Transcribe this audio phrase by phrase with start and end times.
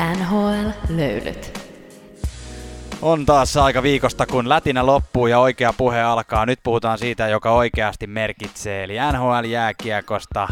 [0.00, 1.60] NHL-löylyt.
[3.02, 6.46] On taas aika viikosta, kun lätinä loppuu ja oikea puhe alkaa.
[6.46, 10.48] Nyt puhutaan siitä, joka oikeasti merkitsee, eli NHL-jääkiekosta.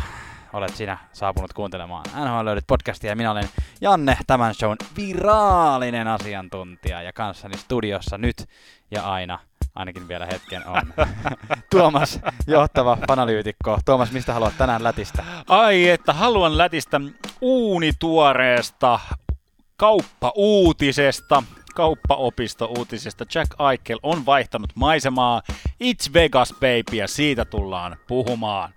[0.53, 3.49] Olet sinä saapunut kuuntelemaan NHL löydyt podcastia ja minä olen
[3.81, 8.49] Janne, tämän shown viraalinen asiantuntija ja kanssani studiossa nyt
[8.91, 9.39] ja aina
[9.75, 10.83] ainakin vielä hetken on.
[11.71, 13.79] Tuomas, johtava analyytikko.
[13.85, 15.25] Tuomas, mistä haluat tänään lätistä?
[15.49, 17.01] Ai, että haluan lätistä
[17.41, 19.01] uunituoreesta
[19.79, 21.43] kauppa-uutisesta.
[21.75, 23.25] Kauppaopisto-uutisesta.
[23.35, 25.43] Jack Eichel on vaihtanut maisemaa.
[25.85, 28.75] It's Vegas, baby, ja siitä tullaan puhumaan.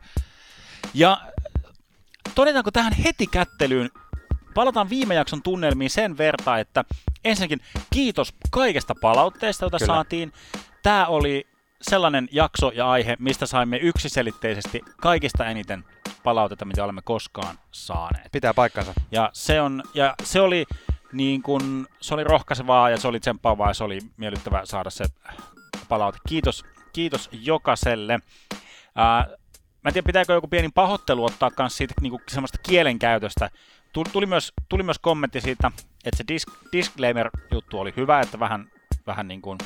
[0.94, 1.22] Ja
[2.36, 3.90] todetaanko tähän heti kättelyyn,
[4.54, 6.86] palataan viime jakson tunnelmiin sen verran, että
[7.26, 7.60] ensinnäkin
[7.94, 9.94] kiitos kaikesta palautteesta, jota Kyllä.
[9.94, 10.34] saatiin.
[10.84, 11.48] Tämä oli
[11.82, 15.86] sellainen jakso ja aihe, mistä saimme yksiselitteisesti kaikista eniten
[16.24, 18.32] palautetta, mitä olemme koskaan saaneet.
[18.32, 18.94] Pitää paikkansa.
[19.12, 20.66] Ja se, on, ja se oli
[21.14, 25.06] niin kun, se oli rohkaisevaa ja se oli tsemppaavaa ja se oli miellyttävää saada se
[25.90, 26.18] palaute.
[26.28, 28.20] Kiitos, kiitos jokaiselle.
[28.96, 29.28] Ää,
[29.84, 33.50] mä en tiedä, pitääkö joku pieni pahoittelu ottaa myös siitä niin kuin semmoista kielenkäytöstä.
[33.94, 35.72] Tuli, tuli, myös, tuli myös kommentti siitä,
[36.06, 38.72] että se dis, disclaimer-juttu oli hyvä, että vähän,
[39.08, 39.58] vähän niin kuin,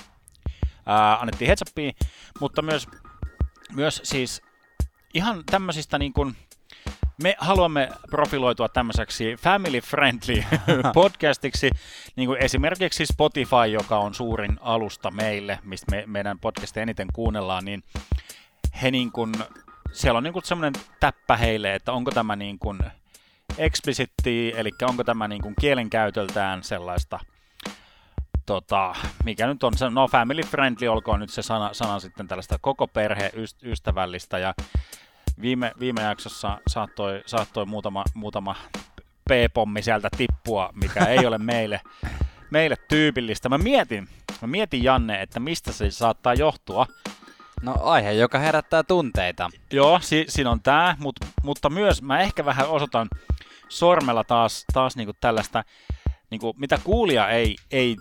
[1.19, 1.93] annettiin heads
[2.39, 2.87] mutta myös,
[3.73, 4.41] myös siis
[5.13, 6.35] ihan tämmöisistä niin kuin,
[7.23, 10.43] me haluamme profiloitua tämmöiseksi family friendly
[10.93, 11.69] podcastiksi,
[12.15, 17.65] niin kuin esimerkiksi Spotify, joka on suurin alusta meille, mistä me, meidän podcastia eniten kuunnellaan,
[17.65, 17.83] niin
[18.81, 19.33] he niin kuin,
[19.91, 22.79] siellä on niin kuin semmoinen täppä heille, että onko tämä niin kuin
[23.57, 27.19] explicitti, eli onko tämä niin kuin kielenkäytöltään sellaista,
[28.45, 32.87] tota, mikä nyt on no family friendly, olkoon nyt se sana, sana sitten tällaista koko
[32.87, 33.31] perhe
[33.63, 34.53] ystävällistä, ja
[35.41, 38.55] viime, viime jaksossa saattoi, saattoi muutama, muutama
[39.29, 41.81] P-pommi sieltä tippua, mikä ei ole meille,
[42.51, 43.49] meille tyypillistä.
[43.49, 44.07] Mä mietin,
[44.41, 46.87] mä mietin Janne, että mistä se saattaa johtua.
[47.61, 49.49] No aihe, joka herättää tunteita.
[49.71, 53.07] Joo, si- siinä on tää, mut, mutta myös mä ehkä vähän osoitan
[53.69, 55.63] sormella taas, taas niinku tällaista,
[56.29, 57.97] niinku, mitä kuulija ei, ei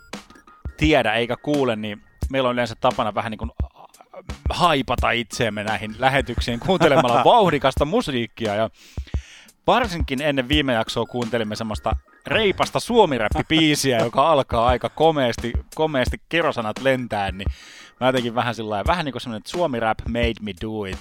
[0.76, 3.50] tiedä eikä kuule, niin meillä on yleensä tapana vähän niin kuin
[4.50, 8.54] haipata itseemme näihin lähetyksiin kuuntelemalla vauhdikasta musiikkia.
[8.54, 8.70] Ja
[9.66, 17.32] varsinkin ennen viime jaksoa kuuntelimme semmoista reipasta suomiräppipiisiä, joka alkaa aika komeasti, komeasti kerosanat lentää,
[17.32, 17.48] niin
[18.00, 20.98] mä jotenkin vähän sillä vähän niin kuin semmoinen, että suomi rap made me do it.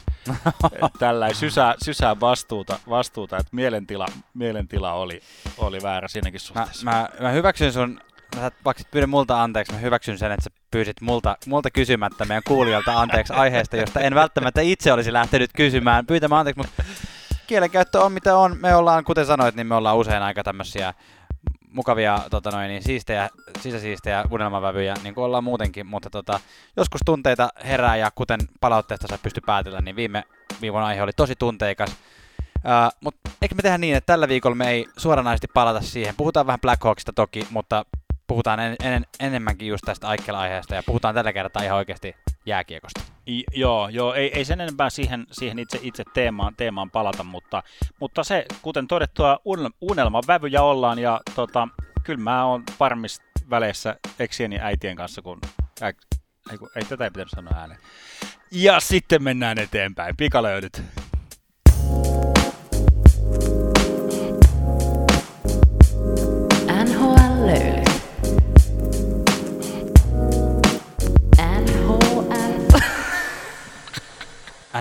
[0.99, 5.21] Tällä sysää, sysää vastuuta, vastuuta, että mielentila, mielentila oli,
[5.57, 6.83] oli väärä siinäkin Mä, suhteessa.
[6.85, 8.01] mä, mä hyväksyn sun,
[8.41, 12.43] sä vaikka pyydä multa anteeksi, mä hyväksyn sen, että sä pyysit multa, multa kysymättä meidän
[12.47, 16.83] kuulijoilta anteeksi aiheesta, josta en välttämättä itse olisi lähtenyt kysymään, pyytämään anteeksi, mutta
[17.47, 18.57] kielenkäyttö on mitä on.
[18.59, 20.93] Me ollaan, kuten sanoit, niin me ollaan usein aika tämmöisiä
[21.73, 23.29] mukavia tota noin, niin siistejä,
[23.59, 26.39] sisäsiistejä unelmavävyjä, niin kuin ollaan muutenkin, mutta tota,
[26.77, 30.23] joskus tunteita herää ja kuten palautteesta sä pysty päätellä, niin viime
[30.61, 31.89] viikon aihe oli tosi tunteikas.
[32.55, 36.15] Uh, mutta eikö me tehdä niin, että tällä viikolla me ei suoranaisesti palata siihen.
[36.17, 37.85] Puhutaan vähän Blackhawksista toki, mutta
[38.33, 43.01] puhutaan en, en, enemmänkin just tästä Aikkel-aiheesta ja puhutaan tällä kertaa ihan oikeasti jääkiekosta.
[43.29, 47.63] I, joo, joo ei, ei sen enempää siihen, siihen itse, itse teemaan, teemaan palata, mutta,
[47.99, 51.67] mutta se, kuten todettua, un- unelmavävyjä ollaan ja tota,
[52.03, 55.39] kyllä mä oon varmista väleissä eksien ja äitien kanssa, kun
[55.81, 55.93] ä,
[56.51, 57.79] ei, kun, ei tätä ei pitänyt sanoa ääneen.
[58.51, 60.17] Ja sitten mennään eteenpäin.
[60.17, 60.83] Pikalöydyt.
[66.83, 67.82] NHL...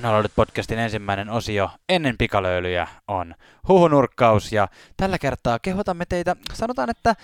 [0.01, 3.35] NHL podcastin ensimmäinen osio ennen pikalöylyjä on
[3.69, 7.15] huhunurkkaus ja tällä kertaa kehotamme teitä, sanotaan, että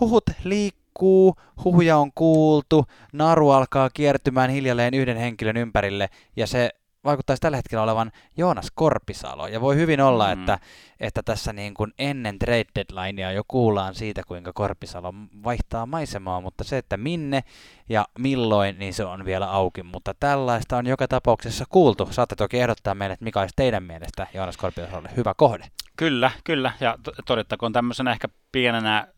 [0.00, 6.70] huhut liikkuu, huhuja on kuultu, naru alkaa kiertymään hiljalleen yhden henkilön ympärille ja se
[7.06, 9.46] vaikuttaisi tällä hetkellä olevan Joonas Korpisalo.
[9.46, 10.40] Ja voi hyvin olla, Mm.
[10.40, 10.58] että,
[11.00, 15.14] että tässä niin kuin ennen trade deadlinea jo kuullaan siitä, kuinka Korpisalo
[15.44, 17.44] vaihtaa maisemaa, mutta se, että minne
[17.88, 19.82] ja milloin, niin se on vielä auki.
[19.82, 22.08] Mutta tällaista on joka tapauksessa kuultu.
[22.10, 25.64] Saatte toki ehdottaa meille, että mikä olisi teidän mielestä Joonas Korpisalolle hyvä kohde.
[25.96, 26.72] Kyllä, kyllä.
[26.80, 29.08] Ja to- todettakoon tämmöisenä ehkä pienenä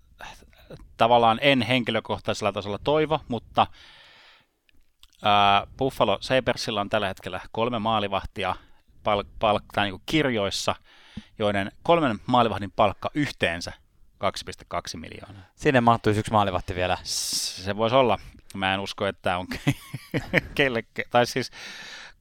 [0.97, 3.67] tavallaan en henkilökohtaisella tasolla toivo, mutta
[5.79, 8.55] Buffalo Sabersilla on tällä hetkellä kolme maalivahtia
[9.05, 10.75] pal- pal- tai niin kirjoissa,
[11.39, 13.73] joiden kolmen maalivahdin palkka yhteensä
[14.19, 15.43] 2,2 miljoonaa.
[15.55, 16.99] Sinne mahtuisi yksi maalivahti vielä.
[17.03, 18.19] Se voisi olla.
[18.55, 19.75] Mä en usko, että tämä on ke-
[20.55, 21.51] kelle, tai siis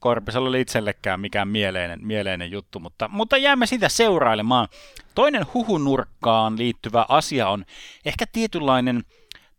[0.00, 4.68] Korpisella oli itsellekään mikään mieleinen, mieleinen juttu, mutta, mutta jäämme sitä seurailemaan.
[5.14, 7.64] Toinen huhunurkkaan liittyvä asia on
[8.04, 9.04] ehkä tietynlainen,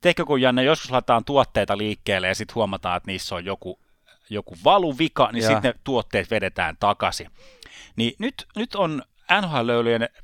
[0.01, 3.79] teikö kun Janne, joskus laitetaan tuotteita liikkeelle ja sitten huomataan, että niissä on joku,
[4.29, 7.31] joku valuvika, niin sitten ne tuotteet vedetään takaisin.
[7.95, 9.03] Niin nyt, nyt on
[9.41, 9.69] nhl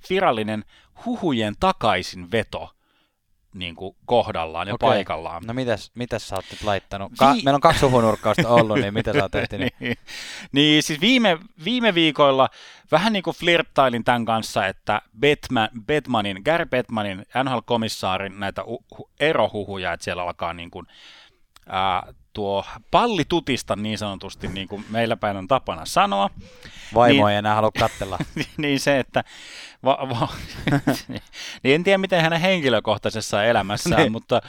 [0.09, 0.65] virallinen
[1.05, 2.75] huhujen takaisin veto
[3.55, 4.89] niin kuin kohdallaan ja Okei.
[4.89, 5.43] paikallaan.
[5.45, 7.11] No mitäs, mitäs sä oot nyt laittanut?
[7.19, 9.73] Ka- Vi- Meillä on kaksi huhunurkkausta ollut, niin mitä sä oot tehnyt?
[9.79, 9.97] niin,
[10.51, 12.49] niin siis viime, viime viikoilla
[12.91, 19.09] vähän niin kuin flirttailin tämän kanssa, että Batman, Batmanin, Gary Batmanin, NHL-komissaarin näitä u- hu-
[19.19, 20.85] erohuhuja, että siellä alkaa niin kuin,
[21.69, 26.29] ää, tuo palli tutista niin sanotusti, niin kuin meillä päin on tapana sanoa.
[26.93, 27.31] Vaimo Niin.
[27.31, 28.17] ei enää halua katsella.
[28.57, 29.23] niin se, että
[29.83, 30.27] va, va,
[31.63, 34.11] niin en tiedä miten hänen henkilökohtaisessa elämässään, Niin.
[34.11, 34.41] mutta,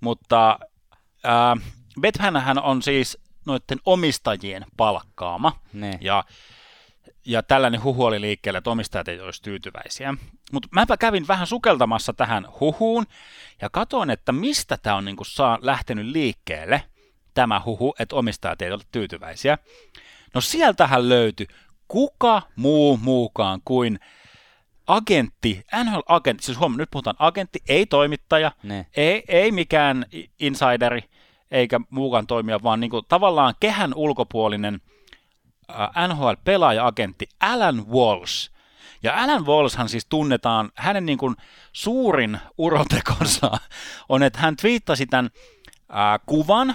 [0.00, 0.58] mutta
[1.24, 1.56] ää,
[2.00, 5.98] Batmanhän on siis noiden omistajien palkkaama, niin.
[6.00, 6.24] ja,
[7.26, 10.14] ja tällainen huhu oli liikkeellä, että omistajat ei olisi tyytyväisiä.
[10.52, 13.06] Mutta mäpä kävin vähän sukeltamassa tähän huhuun,
[13.60, 16.82] ja katsoin, että mistä tämä on niinku saa, lähtenyt liikkeelle,
[17.40, 19.58] tämä huhu, että omistajat ei ole tyytyväisiä.
[20.34, 21.46] No sieltähän löytyi
[21.88, 23.98] kuka muu muukaan kuin
[24.86, 28.52] agentti, NHL-agentti, siis huomioon, nyt puhutaan agentti, ei toimittaja,
[28.96, 30.06] ei, ei mikään
[30.40, 31.04] insideri
[31.50, 34.80] eikä muukaan toimija, vaan niin kuin tavallaan kehän ulkopuolinen
[36.08, 38.52] NHL-pelaaja-agentti Alan Walsh.
[39.02, 41.36] Ja Alan Walshhan siis tunnetaan, hänen niin kuin
[41.72, 43.50] suurin urotekonsa
[44.08, 45.30] on, että hän twiittasi tämän
[46.26, 46.74] kuvan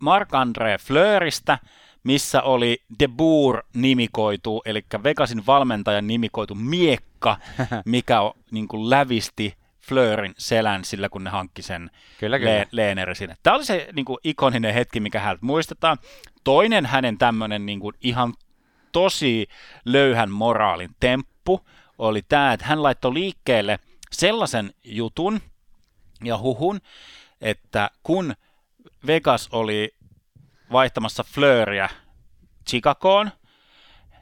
[0.00, 1.58] Marc-André Fleuristä,
[2.04, 7.36] missä oli De Boer nimikoitu, eli Vegasin valmentajan nimikoitu miekka,
[7.84, 11.90] mikä on, niin kuin lävisti Fleurin selän sillä, kun ne hankki sen
[12.20, 12.50] Kyllä, kyllä.
[12.52, 13.36] Le- Leeneri sinne.
[13.42, 15.98] Tämä oli se niin kuin, ikoninen hetki, mikä häneltä muistetaan.
[16.44, 18.34] Toinen hänen tämmöinen niin kuin, ihan
[18.92, 19.46] tosi
[19.84, 21.60] löyhän moraalin temppu
[21.98, 23.78] oli tämä, että hän laittoi liikkeelle
[24.12, 25.40] sellaisen jutun
[26.24, 26.80] ja huhun,
[27.40, 28.34] että kun
[29.06, 29.94] Vegas oli
[30.72, 31.88] vaihtamassa Fleuria
[32.68, 33.30] Chicagoon,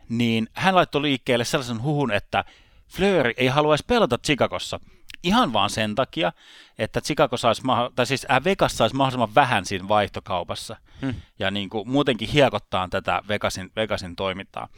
[0.08, 2.44] niin hän laittoi liikkeelle sellaisen huhun, että
[2.88, 4.80] Fleur ei haluaisi pelata Chicagossa
[5.24, 6.32] ihan vaan sen takia,
[6.78, 7.62] että Chicago saisi,
[7.94, 10.76] tai siis äh, Vegas saisi mahdollisimman vähän siinä vaihtokaupassa.
[11.00, 11.14] Hmm.
[11.38, 14.68] Ja niin kuin muutenkin hiekottaa tätä Vegasin, Vegasin toimintaa.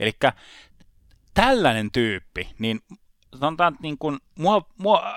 [0.00, 0.12] Eli
[1.34, 2.80] tällainen tyyppi, niin
[3.38, 5.14] sanotaan, että niin kuin, mua, mua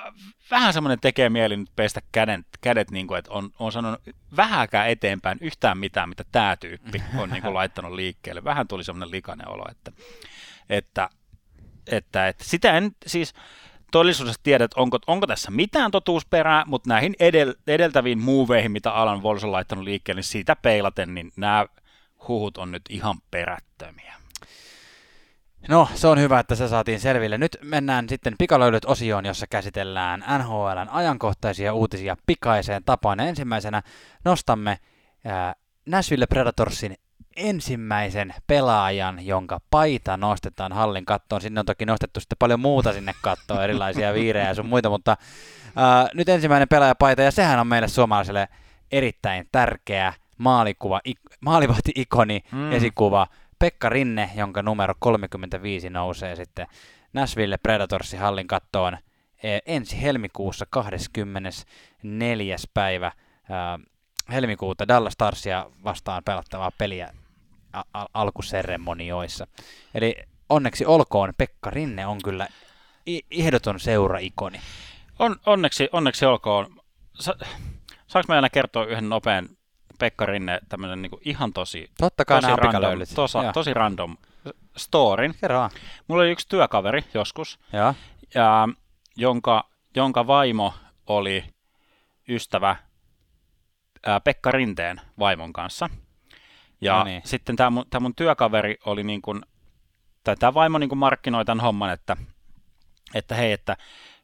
[0.52, 4.02] vähän semmoinen tekee mieli nyt pestä kädet, kädet niin kuin, että on, on sanonut
[4.36, 8.44] vähäkään eteenpäin yhtään mitään, mitä tämä tyyppi on niin kuin, laittanut liikkeelle.
[8.44, 9.92] Vähän tuli semmoinen likainen olo, että,
[10.70, 11.10] että,
[11.92, 13.34] että, että sitä en siis
[13.92, 19.24] todellisuudessa tiedä, että onko, onko tässä mitään totuusperää, mutta näihin edel, edeltäviin muuveihin, mitä Alan
[19.24, 21.66] Walsh on laittanut liikkeelle, niin siitä peilaten, niin nämä
[22.28, 24.14] huhut on nyt ihan perättömiä.
[25.70, 27.38] No, se on hyvä, että se saatiin selville.
[27.38, 33.20] Nyt mennään sitten pikalöylyt osioon, jossa käsitellään NHLn ajankohtaisia uutisia pikaiseen tapaan.
[33.20, 33.82] Ja ensimmäisenä
[34.26, 34.80] nostamme
[35.26, 35.56] ää,
[35.86, 36.96] Nashville Predatorsin
[37.36, 41.42] ensimmäisen pelaajan, jonka paita nostetaan hallin kattoon.
[41.42, 45.18] Sinne on toki nostettu sitten paljon muuta sinne kattoon, erilaisia viirejä ja sun muita, mutta
[45.76, 48.48] ää, nyt ensimmäinen pelaajapaita, ja sehän on meille suomalaisille
[48.92, 52.72] erittäin tärkeä maalikuva, ik, maalivahti-ikoni, mm.
[52.72, 53.28] esikuva,
[53.60, 56.68] Pekka Rinne, jonka numero 35 nousee sitten
[57.14, 58.98] Nashville Predatorsin hallin kattoon
[59.44, 62.56] eh, ensi helmikuussa 24.
[62.74, 63.12] päivä
[64.32, 67.14] helmikuuta Dallas Starsia vastaan pelattavaa peliä
[67.74, 69.48] a- a- alkuseremonioissa.
[69.94, 70.16] Eli
[70.50, 72.48] onneksi olkoon, Pekka Rinne on kyllä
[73.32, 74.62] ehdoton seuraikoni.
[75.20, 76.76] On, onneksi, onneksi olkoon.
[77.20, 77.36] Sa,
[78.08, 79.50] saanko mä aina kertoa yhden nopean
[79.98, 84.18] Pekka Rinne, tämmöinen niin ihan tosi, Totta kai tosi, random, tosa, tosi random
[84.78, 85.36] storin.
[85.42, 85.70] Kerro vaan.
[86.08, 87.94] Mulla oli yksi työkaveri joskus, Joo.
[88.36, 88.70] ja,
[89.16, 90.74] jonka, jonka vaimo
[91.08, 91.44] oli
[92.30, 92.76] ystävä
[94.06, 95.90] ää, Pekka Rinteen vaimon kanssa.
[96.82, 97.22] Ja No niin.
[97.26, 99.42] sitten tämä mun, tää mun työkaveri oli niin kuin,
[100.24, 102.18] tai tämä vaimo niin kuin markkinoi tämän homman, että,
[103.14, 103.78] että hei, että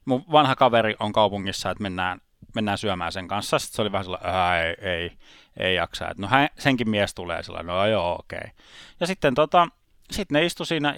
[0.06, 2.22] mun vanha kaveri on kaupungissa, että mennään,
[2.56, 3.60] mennään syömään sen kanssa.
[3.60, 5.12] Sitten se oli vähän sellainen, "Ää, ei, ei,
[5.58, 6.10] ei jaksa.
[6.10, 8.38] Et no hän, senkin mies tulee sellainen, no joo, okei.
[8.38, 8.52] Okay.
[9.00, 9.68] Ja sitten tota,
[10.12, 10.98] sit ne istu siinä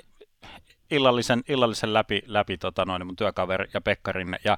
[0.91, 4.37] illallisen, illallisen läpi, läpi tota noin, mun työkaveri ja Pekka Rinne.
[4.43, 4.57] Ja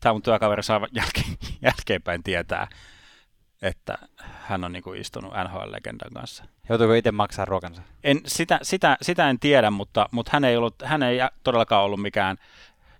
[0.00, 2.68] tämä mun työkaveri saa jälkeen, jälkeenpäin tietää,
[3.62, 6.44] että hän on niinku istunut NHL-legendan kanssa.
[6.68, 7.82] Joutuuko itse maksaa ruokansa?
[8.04, 12.02] En, sitä, sitä, sitä en tiedä, mutta, mutta hän, ei ollut, hän ei todellakaan ollut
[12.02, 12.36] mikään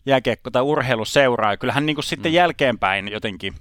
[0.06, 1.56] jääkiekko- tai urheiluseuraaja.
[1.56, 2.36] Kyllä hän niin kuin sitten Mm.
[2.36, 3.54] jälkeenpäin jotenkin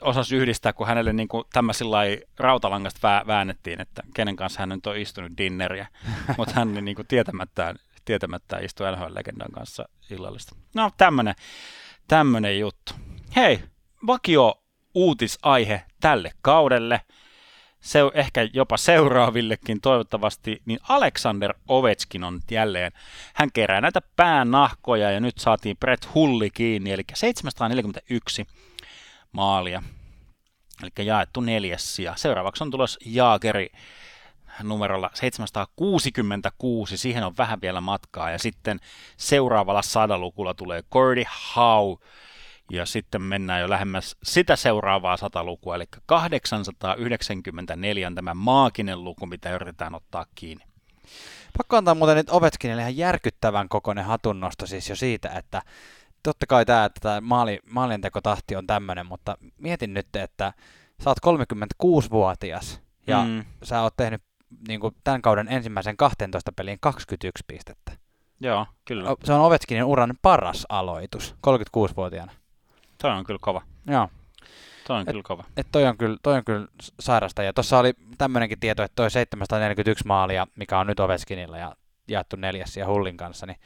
[0.00, 1.98] osasi yhdistää, kun hänelle niin kuin tämmöisellä
[2.38, 5.86] rautalangasta vää, väännettiin, että kenen kanssa hän nyt on istunut dinneriä,
[6.38, 10.56] mutta hän niin kuin tietämättään, tietämättään istui NHL-legendan kanssa illallista.
[10.74, 11.34] No tämmönen,
[12.08, 12.92] tämmönen juttu.
[13.36, 13.60] Hei,
[14.06, 14.62] vakio
[14.94, 17.00] uutisaihe tälle kaudelle,
[17.80, 22.92] se ehkä jopa seuraavillekin toivottavasti, niin Alexander Ovechkin on jälleen,
[23.34, 28.46] hän kerää näitä päänahkoja ja nyt saatiin Brett Hulli kiinni, eli 741
[29.36, 29.82] maalia,
[30.82, 33.68] eli jaettu neljäs ja seuraavaksi on tulos Jaageri
[34.62, 38.30] numerolla 766, siihen on vähän vielä matkaa.
[38.30, 38.80] Ja sitten
[39.16, 41.24] seuraavalla sadalukulla tulee Gordy
[41.56, 41.96] Howe.
[42.72, 49.54] Ja sitten mennään jo lähemmäs sitä seuraavaa satalukua, eli 894 on tämä maaginen luku, mitä
[49.54, 50.64] yritetään ottaa kiinni.
[51.58, 55.62] Pakko antaa muuten nyt Ovechkinille ihan järkyttävän kokoinen hatunnosto siis jo siitä, että
[56.26, 60.52] totta kai tämä, että tämä maali, maalintekotahti on tämmöinen, mutta mietin nyt, että
[61.04, 61.18] sä oot
[61.84, 63.44] 36-vuotias ja mm.
[63.62, 64.22] sä oot tehnyt
[64.68, 67.92] niin kuin tämän kauden ensimmäisen 12 peliin 21 pistettä.
[68.40, 69.16] Joo, kyllä.
[69.24, 72.32] Se on Ovechkinin uran paras aloitus 36-vuotiaana.
[73.02, 73.62] Toi on kyllä kova.
[73.86, 74.08] Joo.
[74.86, 75.44] Toi on et, kyllä kova.
[75.56, 76.66] Et toi, on kyllä, toi on kyllä
[77.00, 77.42] sairasta.
[77.42, 81.76] Ja tuossa oli tämmöinenkin tieto, että toi 741 maalia, mikä on nyt Ovechkinilla ja
[82.08, 83.58] jaettu neljäs ja Hullin kanssa, niin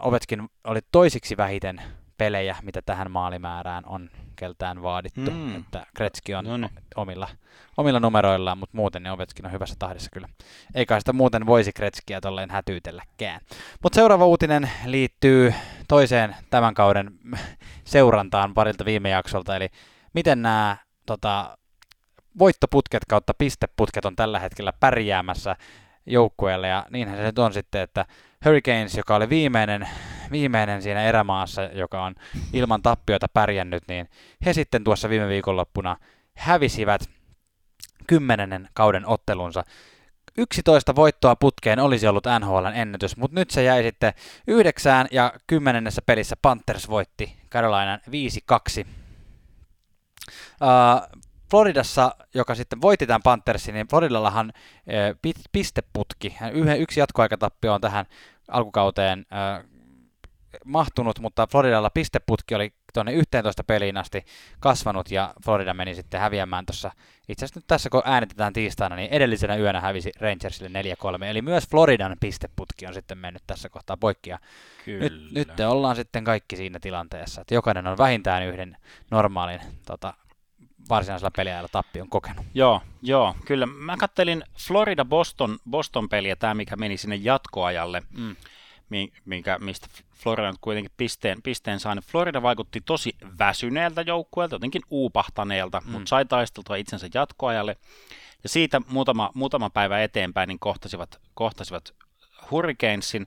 [0.00, 1.82] Ovechkin oli toisiksi vähiten
[2.18, 5.30] pelejä, mitä tähän maalimäärään on keltään vaadittu.
[5.30, 5.56] Mm.
[5.56, 6.70] Että Kretski on Noniin.
[6.96, 7.28] omilla,
[7.76, 10.28] omilla numeroillaan, mutta muuten ne Ovechkin on hyvässä tahdissa kyllä.
[10.74, 13.40] Eikä sitä muuten voisi Kretskiä tolleen hätyytelläkään.
[13.82, 15.54] Mutta seuraava uutinen liittyy
[15.88, 17.18] toiseen tämän kauden
[17.84, 19.68] seurantaan parilta viime jaksolta, eli
[20.12, 20.76] miten nämä
[21.06, 21.58] tota,
[22.38, 25.56] voittoputket kautta pisteputket on tällä hetkellä pärjäämässä
[26.06, 28.06] joukkueelle, ja niinhän se nyt on sitten, että
[28.44, 29.88] Hurricanes, joka oli viimeinen,
[30.30, 32.14] viimeinen siinä erämaassa, joka on
[32.52, 34.08] ilman tappioita pärjännyt, niin
[34.46, 35.96] he sitten tuossa viime viikonloppuna
[36.36, 37.00] hävisivät
[38.06, 39.64] kymmenennen kauden ottelunsa.
[40.38, 44.12] 11 voittoa putkeen olisi ollut NHLn ennätys, mutta nyt se jäi sitten
[44.46, 48.00] yhdeksään ja kymmenennessä pelissä Panthers voitti Carolinan
[48.82, 48.86] 5-2.
[50.60, 54.52] Uh, Floridassa, joka sitten voitti tämän Panthersin, niin Floridallahan
[55.52, 58.06] pisteputki, yhden, yksi jatkoaikatappio on tähän
[58.48, 59.64] alkukauteen äh,
[60.64, 64.24] mahtunut, mutta Floridalla pisteputki oli tuonne 11 peliin asti
[64.60, 66.90] kasvanut ja Florida meni sitten häviämään tuossa,
[67.28, 70.82] itse asiassa nyt tässä kun äänitetään tiistaina, niin edellisenä yönä hävisi Rangersille
[71.20, 74.38] 4-3, eli myös Floridan pisteputki on sitten mennyt tässä kohtaa poikki ja
[74.86, 78.76] nyt, nyt ollaan sitten kaikki siinä tilanteessa, että jokainen on vähintään yhden
[79.10, 80.14] normaalin tota,
[80.88, 82.46] varsinaisella peliajalla tappion kokenut.
[82.54, 83.66] Joo, joo, kyllä.
[83.66, 88.02] Mä kattelin Florida-Boston Boston peliä, tämä mikä meni sinne jatkoajalle.
[88.10, 88.36] Mm
[89.24, 92.04] minkä, mistä Florida on kuitenkin pisteen, pisteen saanut.
[92.04, 95.92] Florida vaikutti tosi väsyneeltä joukkueelta, jotenkin uupahtaneelta, mm.
[95.92, 97.76] mutta sai taisteltua itsensä jatkoajalle.
[98.42, 101.94] Ja siitä muutama, muutama päivä eteenpäin niin kohtasivat, kohtasivat
[102.50, 103.26] Hurricanesin.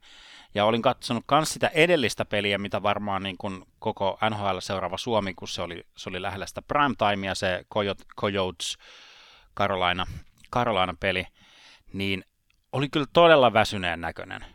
[0.57, 5.33] Ja olin katsonut myös sitä edellistä peliä, mitä varmaan niin kuin koko NHL seuraava Suomi,
[5.33, 7.65] kun se oli, se oli lähellä sitä primetimea, se
[8.19, 8.77] Coyotes
[9.57, 10.05] Carolina,
[10.53, 11.27] Carolina peli,
[11.93, 12.23] niin
[12.71, 14.45] oli kyllä todella väsyneen näköinen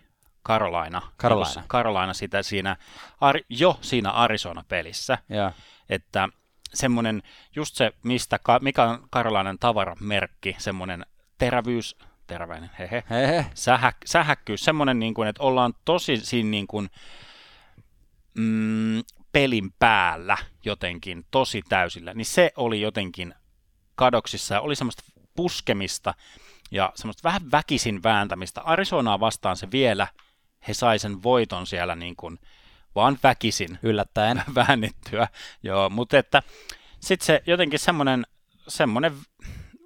[0.47, 1.63] Carolina, Carolina.
[1.69, 2.77] Carolina sitä siinä,
[3.49, 5.19] jo siinä Arizona-pelissä.
[5.29, 5.53] Ja.
[5.89, 6.29] Että
[6.75, 7.23] semmoinen,
[7.57, 11.07] just se, mistä, mikä on Carolinan tavaramerkki, semmoinen
[11.39, 13.47] terävyys, teräväinen, hehe, hehe.
[13.55, 16.91] Sähä, sähäkkyys, semmoinen, niin kuin, että ollaan tosi siinä niin kuin,
[18.35, 19.03] mm,
[19.33, 23.35] pelin päällä jotenkin, tosi täysillä, niin se oli jotenkin
[23.95, 25.03] kadoksissa ja oli semmoista
[25.37, 26.15] puskemista
[26.71, 28.61] ja semmoista vähän väkisin vääntämistä.
[28.61, 30.07] Arizonaa vastaan se vielä
[30.69, 32.39] he sai sen voiton siellä niin kuin
[32.95, 33.79] vaan väkisin.
[33.83, 34.43] Yllättäen.
[34.55, 35.29] Väännettyä,
[35.63, 36.43] joo, mutta että
[37.01, 38.27] sitten se jotenkin semmoinen,
[38.69, 39.13] semmoinen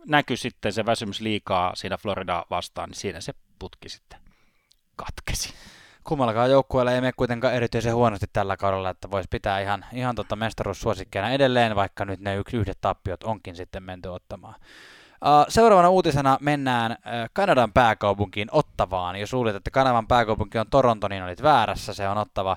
[0.06, 4.18] näky sitten se väsymys liikaa siinä Floridaa vastaan, niin siinä se putki sitten
[4.96, 5.54] katkesi.
[6.04, 10.36] Kummallakaan joukkueella ei mene kuitenkaan erityisen huonosti tällä kaudella, että voisi pitää ihan, ihan tota
[10.36, 14.54] mestaruussuosikkeena edelleen, vaikka nyt ne yhdet tappiot onkin sitten menty ottamaan.
[15.48, 16.96] Seuraavana uutisena mennään
[17.32, 19.16] Kanadan pääkaupunkiin Ottavaan.
[19.16, 21.94] Jos luulit, että Kanadan pääkaupunki on Toronto, niin olit väärässä.
[21.94, 22.56] Se on Ottava.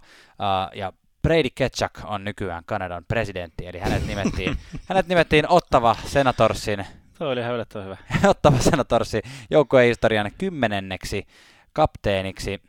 [0.75, 4.57] Ja Brady Ketchuk on nykyään Kanadan presidentti, eli hänet nimettiin,
[4.89, 6.85] hänet nimettiin Ottava Senatorsin.
[7.19, 7.43] Tuo oli
[7.83, 7.97] hyvä.
[8.29, 11.27] Ottava Senatorsin joukkueen historian kymmenenneksi
[11.73, 12.61] kapteeniksi.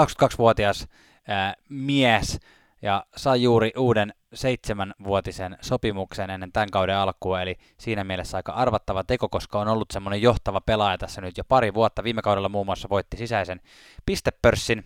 [0.00, 0.88] 22-vuotias
[1.28, 2.40] ää, mies
[2.82, 9.04] ja sai juuri uuden seitsemänvuotisen sopimuksen ennen tämän kauden alkua, eli siinä mielessä aika arvattava
[9.04, 12.04] teko, koska on ollut semmoinen johtava pelaaja tässä nyt jo pari vuotta.
[12.04, 13.60] Viime kaudella muun muassa voitti sisäisen
[14.06, 14.84] pistepörssin.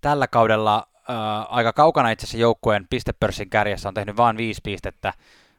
[0.00, 0.86] Tällä kaudella
[1.48, 5.12] aika kaukana itse asiassa joukkueen pistepörssin kärjessä, on tehnyt vain viisi pistettä,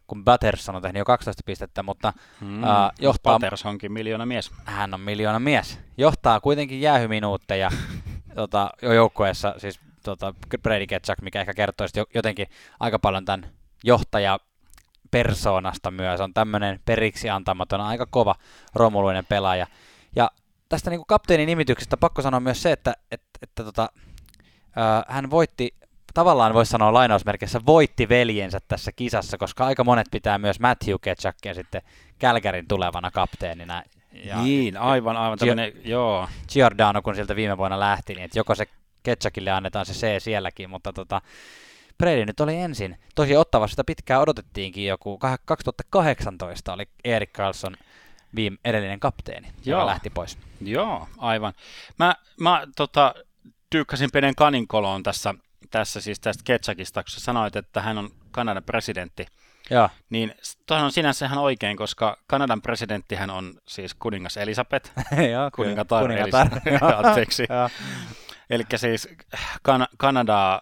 [0.09, 4.51] kun Batterson on tehnyt jo 12 pistettä, mutta Mm, Ää, johtaa- Pattersonkin miljoona mies.
[4.65, 5.79] hän on miljoona mies.
[5.97, 7.71] Johtaa kuitenkin jäähyminuutteja
[8.35, 12.47] tota, jo joukkueessa, siis tota, Brady Ketchuk, mikä ehkä kertoisi jo- jotenkin
[12.79, 13.49] aika paljon tämän
[13.83, 14.39] johtaja
[15.11, 16.21] persoonasta myös.
[16.21, 18.35] On tämmöinen periksi antamaton, aika kova
[18.75, 19.67] romuluinen pelaaja.
[20.15, 20.31] Ja
[20.69, 23.89] tästä niin kapteenin nimityksestä pakko sanoa myös se, että, että, että tota,
[24.75, 25.75] ää, hän voitti,
[26.13, 31.53] tavallaan voisi sanoa lainausmerkissä, voitti veljensä tässä kisassa, koska aika monet pitää myös Matthew Ketchukia
[31.53, 31.81] sitten
[32.19, 33.83] Kälkärin tulevana kapteenina.
[34.25, 36.27] Ja niin, aivan, aivan Gio- tämmöinen, joo.
[36.53, 38.67] Giordano, kun sieltä viime vuonna lähti, niin että joko se
[39.03, 41.21] Ketchakille annetaan se C sielläkin, mutta tota,
[41.97, 42.97] Brady nyt oli ensin.
[43.15, 47.75] Tosi ottavassa sitä pitkään odotettiinkin joku, kah- 2018 oli Erik Carlson
[48.35, 49.79] viime, edellinen kapteeni, Joo.
[49.79, 50.37] joka lähti pois.
[50.61, 51.53] Joo, aivan.
[51.99, 53.15] Mä, mä tota,
[53.69, 55.35] tyykkäsin Penen Kaninkoloon tässä,
[55.71, 59.25] tässä siis tästä Ketsakista, kun sanoit, että hän on Kanadan presidentti.
[59.71, 60.33] Joo, Niin
[60.65, 64.91] tuohon on sinänsä ihan oikein, koska Kanadan presidenttihän on siis kuningas Elisabeth.
[65.31, 66.47] Joo, Kuningatar, kuningatar.
[66.47, 67.43] Elis- Anteeksi.
[68.49, 69.09] Eli siis
[69.63, 70.61] kan- Kanadaa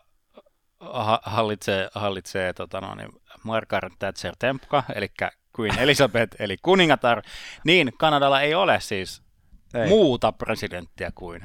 [0.80, 3.10] ha- hallitsee, hallitsee tota no, niin
[3.44, 5.08] Margaret Thatcher Tempka, eli
[5.60, 7.22] Queen Elizabeth, eli kuningatar.
[7.64, 9.22] Niin Kanadalla ei ole siis
[9.74, 9.88] Ei.
[9.90, 11.42] muuta presidenttiä kuin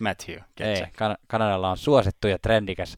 [0.00, 0.92] Matthew Ei, Ketchak.
[0.92, 2.96] kan- Kanadalla on suosittu ja trendikäs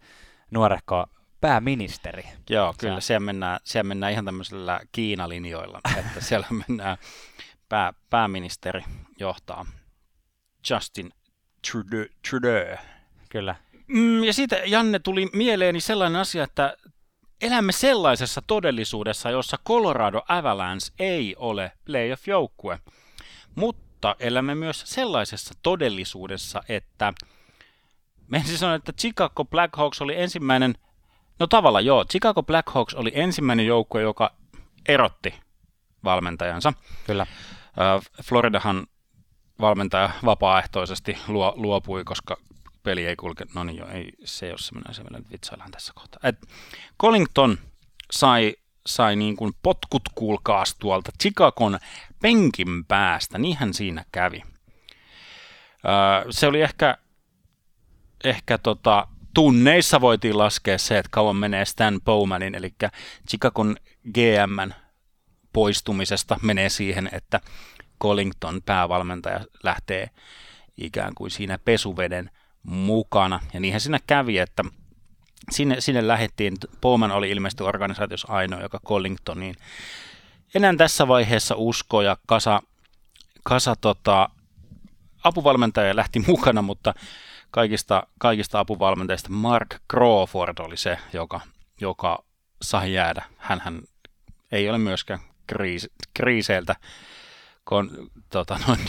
[0.51, 1.07] nuorehko
[1.41, 2.23] pääministeri.
[2.51, 6.97] Joo, kyllä Se- siellä mennään, siellä mennään ihan tämmöisellä Kiinalinjoilla, että siellä mennään
[7.69, 8.83] pää, pääministeri
[9.19, 9.67] johtaa
[10.71, 11.11] Justin
[11.71, 12.05] Trudeau.
[12.31, 12.77] Trudeau.
[13.29, 13.55] Kyllä.
[13.87, 16.77] Mm, ja siitä, Janne, tuli mieleeni sellainen asia, että
[17.41, 22.79] elämme sellaisessa todellisuudessa, jossa Colorado Avalanche ei ole playoff-joukkue.
[23.55, 23.83] Mutta
[24.19, 27.13] elämme myös sellaisessa todellisuudessa, että
[28.29, 30.75] me ensin sanoin, että Chicago Blackhawks oli ensimmäinen,
[31.39, 34.35] no tavallaan joo, Chicago Blackhawks oli ensimmäinen joukkue, joka
[34.89, 35.35] erotti
[36.05, 36.73] valmentajansa.
[37.07, 37.27] Kyllä.
[38.25, 38.87] Floridahan
[39.61, 42.37] valmentaja vapaaehtoisesti luo, luopui, koska
[42.83, 43.45] peli ei kulke.
[43.55, 46.21] No niin, joo, ei, se ei ole semmoinen nyt vitsaillaan tässä kohtaa.
[46.23, 46.49] Et
[47.01, 47.59] Collington
[48.11, 51.79] sai, sai niin kuin potkut kuulkaas tuolta Chicagon
[52.23, 53.39] penkin päästä.
[53.39, 54.43] Niinhän siinä kävi.
[55.85, 56.99] Öö, se oli ehkä,
[58.25, 62.75] ehkä tota, tunneissa voitiin laskea se, että kauan menee Stan Bowmanin, eli
[63.29, 63.77] Chicagon
[64.13, 64.73] GMn
[65.53, 67.41] poistumisesta menee siihen, että
[68.03, 70.11] Collington päävalmentaja lähtee
[70.77, 72.31] ikään kuin siinä pesuveden
[72.63, 73.41] mukana.
[73.55, 74.65] Ja niinhän siinä kävi, että
[75.51, 79.55] sinne, sinne lähettiin, Bowman oli ilmeisesti organisaatiossa ainoa, joka Collingtoniin
[80.55, 82.63] enää tässä vaiheessa usko ja kasa,
[83.43, 84.29] kasa tota,
[85.25, 86.95] apuvalmentaja lähti mukana, mutta
[87.51, 91.41] kaikista, kaikista apuvalmentajista Mark Crawford oli se, joka,
[91.81, 92.25] joka
[92.63, 93.25] sai jäädä.
[93.39, 93.83] Hänhän
[94.53, 96.77] ei ole myöskään kriis, kriiseiltä
[97.65, 97.91] kon,
[98.31, 98.81] tota, noin,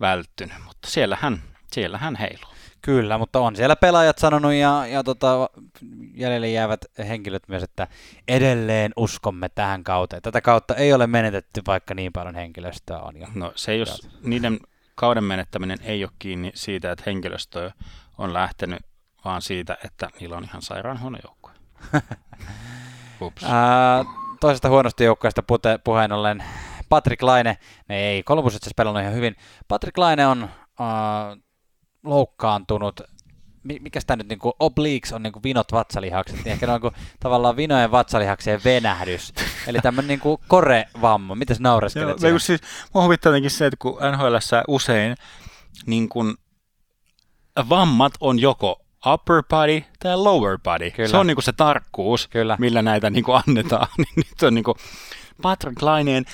[0.00, 1.42] välttynyt, mutta siellä hän,
[1.72, 2.59] siellä hän heiluu.
[2.82, 5.50] Kyllä, mutta on siellä pelaajat sanonut ja, ja tota,
[6.14, 7.88] jäljelle jäävät henkilöt myös, että
[8.28, 10.22] edelleen uskomme tähän kauteen.
[10.22, 13.26] Tätä kautta ei ole menetetty, vaikka niin paljon henkilöstöä on jo.
[13.34, 14.60] No se jos, niiden
[14.94, 17.70] kauden menettäminen ei ole kiinni siitä, että henkilöstö
[18.18, 18.78] on lähtenyt,
[19.24, 21.52] vaan siitä, että niillä on ihan sairaan huono joukkue.
[23.20, 23.44] Ups.
[23.44, 24.04] Ää,
[24.40, 26.44] toisesta huonosta joukkueesta pute, puheen ollen
[26.88, 29.36] Patrick Laine, ne ei, Columbus itse pelannut ihan hyvin.
[29.68, 30.48] Patrick Laine on
[32.04, 33.00] loukkaantunut,
[33.62, 36.98] Mi- mikä sitä nyt niinku, obliques on niinku vinot vatsalihakset, niin ehkä ne on niinku,
[37.20, 39.32] tavallaan vinojen vatsalihaksien venähdys.
[39.66, 41.34] Eli tämmöinen niinku korevamma.
[41.34, 42.60] Mitäs naureskelet Joo, kun siis,
[42.94, 44.34] mua huvittaa jotenkin se, että kun NHL
[44.68, 45.16] usein
[45.86, 46.36] niin kun,
[47.68, 50.90] vammat on joko upper body tai lower body.
[50.90, 51.08] Kyllä.
[51.08, 52.56] Se on niin kuin se tarkkuus, Kyllä.
[52.60, 53.88] millä näitä niin kuin annetaan.
[53.98, 54.76] niin nyt on niin kuin
[55.42, 56.24] Patrick Laineen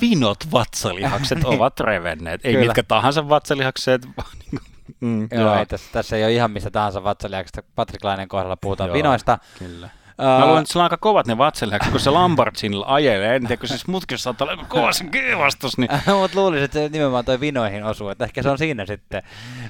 [0.00, 2.40] vinot vatsalihakset ovat revenneet.
[2.44, 2.66] Ei Kyllä.
[2.66, 6.50] mitkä tahansa vatsalihakset, vaan niin kuin, mm, Joo, joo, ei, tässä, tässä ei ole ihan
[6.50, 7.62] mistä tahansa vatsalihaksesta.
[7.74, 8.94] Patrick Lainen kohdalla puhutaan Joo.
[8.94, 9.38] vinoista.
[9.58, 9.88] kyllä.
[10.38, 13.36] Mä luulen, että sillä on aika kovat ne vatsalihakset, kun se Lamborghinilla ajelee.
[13.36, 16.78] En tiedä, kun siis mutkin saattaa olla aika kova se G-vastus, niin Mutta luulisin, että
[16.78, 19.22] se nimenomaan toi vinoihin osuu, että ehkä se on siinä sitten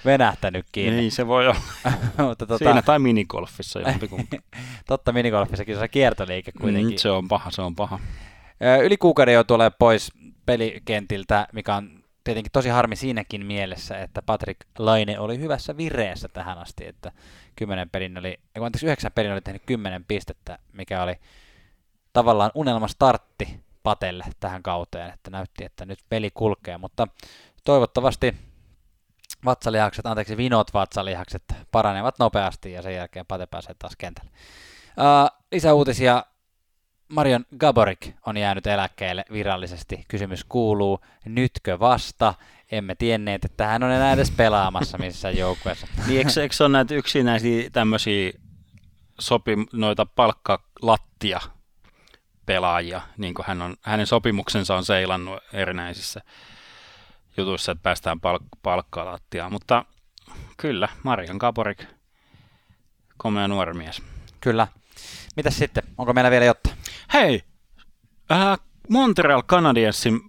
[0.05, 0.97] venähtänyt kiinni.
[0.97, 1.61] niin se voi olla.
[2.29, 4.39] Mutta tota, Siinä tai minigolfissa jompikumpi.
[4.89, 6.93] totta minigolfissakin se on kiertoliike kuitenkin.
[6.95, 7.99] Mm, se on paha, se on paha.
[8.65, 10.13] Ö, Yli kuukauden jo tulee pois
[10.47, 11.91] pelikentiltä, mikä on
[12.27, 17.13] tietenkin tosi harmi siinäkin mielessä, että Patrick Laine oli hyvässä vireessä tähän asti, että
[17.57, 21.15] 10 pelin oli, anteeksi, 9 pelin oli tehnyt 10 pistettä, mikä oli
[22.13, 27.09] tavallaan unelma startti Patelle tähän kauteen, että näytti, että nyt peli kulkee, mutta
[27.65, 28.35] toivottavasti
[29.45, 34.31] vatsalihakset, anteeksi, vinot vatsalihakset paranevat nopeasti ja sen jälkeen Pate pääsee taas kentälle.
[34.89, 36.25] Uh, lisäuutisia.
[37.09, 40.05] Marion Gaborik on jäänyt eläkkeelle virallisesti.
[40.09, 42.35] Kysymys kuuluu, nytkö vasta?
[42.73, 45.87] Emme tienneet, että hän on enää edes pelaamassa missään joukkueessa.
[46.07, 48.33] Niin, eikö, eikö se ole näitä yksinäisiä tämmöisiä
[49.21, 51.41] sopi, noita palkkalattia
[52.47, 56.21] pelaajia, niin kuin hän on, hänen sopimuksensa on seilannut erinäisissä
[57.37, 59.53] jutuissa, että päästään palk- palkkalattiaan.
[59.53, 59.85] Mutta
[60.57, 61.85] kyllä, Marian Kaporik,
[63.17, 64.03] komea nuori mies.
[64.41, 64.69] Kyllä.
[65.37, 65.83] Mitäs sitten?
[65.99, 66.76] Onko meillä vielä jotta?
[67.13, 67.43] Hei,
[68.33, 70.21] äh, Montreal Canadiensin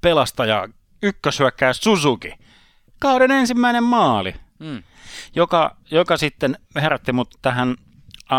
[0.00, 0.68] pelastaja
[1.02, 2.32] ykköshyökkäjä Suzuki.
[3.00, 4.82] Kauden ensimmäinen maali, Mm.
[5.34, 7.68] joka, joka sitten herätti mut tähän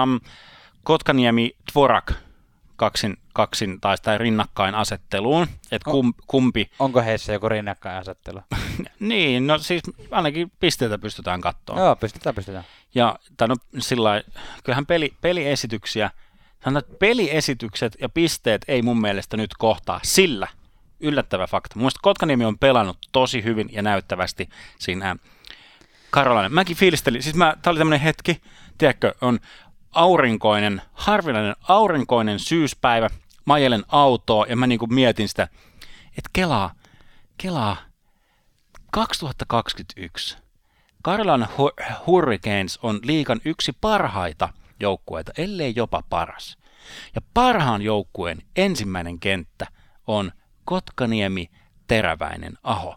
[0.03, 0.19] um,
[0.83, 2.11] Kotkaniemi Tvorak
[2.75, 8.41] kaksin, kaksin tai, tai rinnakkain asetteluun, että kum, kumpi, Onko heissä joku rinnakkainasettelu?
[8.99, 11.79] niin, no siis ainakin pisteitä pystytään katsoa.
[11.79, 12.63] Joo, pystytään, pystytään.
[12.95, 14.23] Ja tai no, sillä
[14.63, 16.11] kyllähän peli, peliesityksiä,
[16.65, 20.47] sanotaan, että peliesitykset ja pisteet ei mun mielestä nyt kohtaa sillä,
[20.99, 21.79] yllättävä fakta.
[21.79, 24.49] Mun Kotkaniemi on pelannut tosi hyvin ja näyttävästi
[24.79, 25.15] siinä
[26.09, 26.53] Karolainen.
[26.53, 28.41] Mäkin fiilistelin, siis mä, tää oli tämmönen hetki,
[28.77, 29.39] tiedätkö, on
[29.91, 33.09] aurinkoinen, harvinainen aurinkoinen syyspäivä,
[33.45, 35.47] mä ajelen autoa ja mä niinku mietin sitä,
[36.17, 36.73] että kelaa,
[37.37, 37.77] kelaa,
[38.91, 40.37] 2021
[41.05, 44.49] Carolina Hu- Hurricanes on liikan yksi parhaita
[44.79, 46.57] joukkueita, ellei jopa paras.
[47.15, 49.67] Ja parhaan joukkueen ensimmäinen kenttä
[50.07, 50.31] on
[50.65, 51.49] Kotkaniemi,
[51.87, 52.95] Teräväinen, Aho.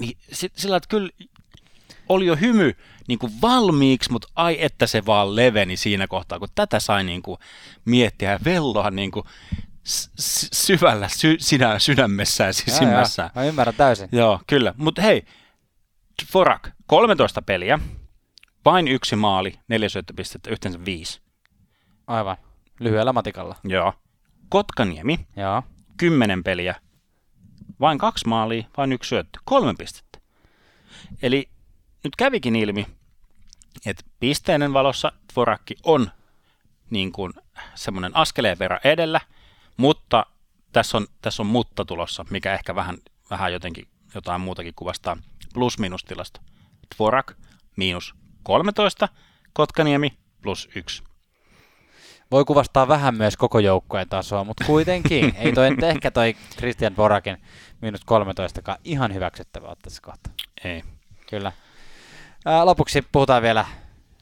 [0.00, 1.10] Niin si- sillä että kyllä
[2.08, 2.72] oli jo hymy
[3.08, 7.22] niin kuin valmiiksi, mutta ai että se vaan leveni siinä kohtaa, kun tätä sai niin
[7.22, 7.38] kuin
[7.84, 9.24] miettiä ja velloa niin kuin
[10.52, 13.30] syvällä sy- sinä sydämessään ja sisimmässään.
[13.34, 13.44] Joo, joo.
[13.44, 14.08] Mä ymmärrän täysin.
[14.12, 14.74] Joo, kyllä.
[14.76, 15.24] Mutta hei,
[16.32, 17.78] Forak, 13 peliä,
[18.64, 21.20] vain yksi maali, neljä syöttöpistettä, yhteensä viisi.
[22.06, 22.36] Aivan.
[22.80, 23.56] Lyhyellä matikalla.
[23.64, 23.94] Joo.
[24.48, 25.62] Kotkaniemi, Joo.
[25.96, 26.74] 10 peliä,
[27.80, 30.18] vain kaksi maalia, vain yksi syöttö, kolme pistettä.
[31.22, 31.48] Eli
[32.04, 32.86] nyt kävikin ilmi,
[33.86, 36.10] että pisteinen valossa Tvorakki on
[36.90, 37.32] niin kuin
[37.74, 39.20] semmoinen askeleen verran edellä,
[39.76, 40.26] mutta
[40.72, 42.98] tässä on, tässä on mutta tulossa, mikä ehkä vähän,
[43.30, 45.16] vähän jotenkin jotain muutakin kuvastaa
[45.54, 46.40] plus-minus tilasta.
[46.96, 47.32] Tvorak
[47.76, 49.08] miinus 13,
[49.52, 51.02] Kotkaniemi plus 1.
[52.30, 55.34] Voi kuvastaa vähän myös koko joukkueen tasoa, mutta kuitenkin.
[55.38, 57.36] ei toi ehkä toi Christian Borakin
[57.80, 60.32] miinus 13 ihan hyväksyttävä tässä kohtaa.
[60.64, 60.82] Ei.
[61.30, 61.52] Kyllä.
[62.46, 63.66] Ää, lopuksi puhutaan vielä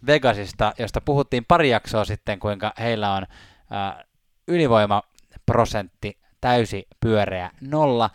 [0.07, 3.27] Vegasista, josta puhuttiin pari jaksoa sitten, kuinka heillä on
[3.71, 4.05] ää,
[4.49, 8.11] ylivoimaprosentti täysi pyöreä nolla.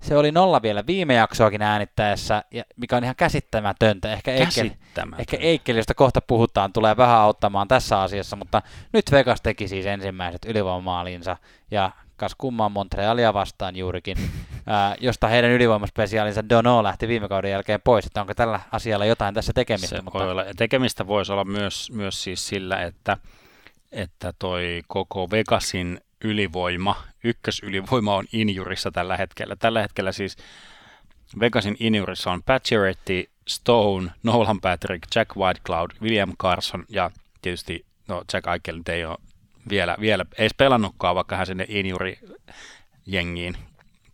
[0.00, 4.12] Se oli nolla vielä viime jaksoakin äänittäessä, ja mikä on ihan käsittämätöntä.
[4.12, 5.16] Ehkä Eikel, Käsittämätöntä.
[5.22, 9.86] ehkä Eikel, josta kohta puhutaan, tulee vähän auttamaan tässä asiassa, mutta nyt Vegas teki siis
[9.86, 11.36] ensimmäiset ylivoimamaalinsa,
[11.70, 14.16] ja kas kumman Montrealia vastaan juurikin,
[14.66, 19.34] ää, josta heidän ylivoimaspesiaalinsa Dono lähti viime kauden jälkeen pois, että onko tällä asialla jotain
[19.34, 19.96] tässä tekemistä.
[19.96, 20.44] Se mutta voi olla.
[20.56, 23.16] Tekemistä voisi olla myös, myös siis sillä, että,
[23.92, 29.56] että toi koko Vegasin ylivoima, ykkösylivoima on injurissa tällä hetkellä.
[29.56, 30.36] Tällä hetkellä siis
[31.40, 37.10] Vegasin injurissa on Pacioretty, Stone, Nolan Patrick, Jack Whitecloud, William Carson ja
[37.42, 39.18] tietysti no Jack Eichel ei ole
[39.70, 42.18] vielä, vielä ei pelannutkaan, vaikka hän sinne injuri
[43.06, 43.56] jengiin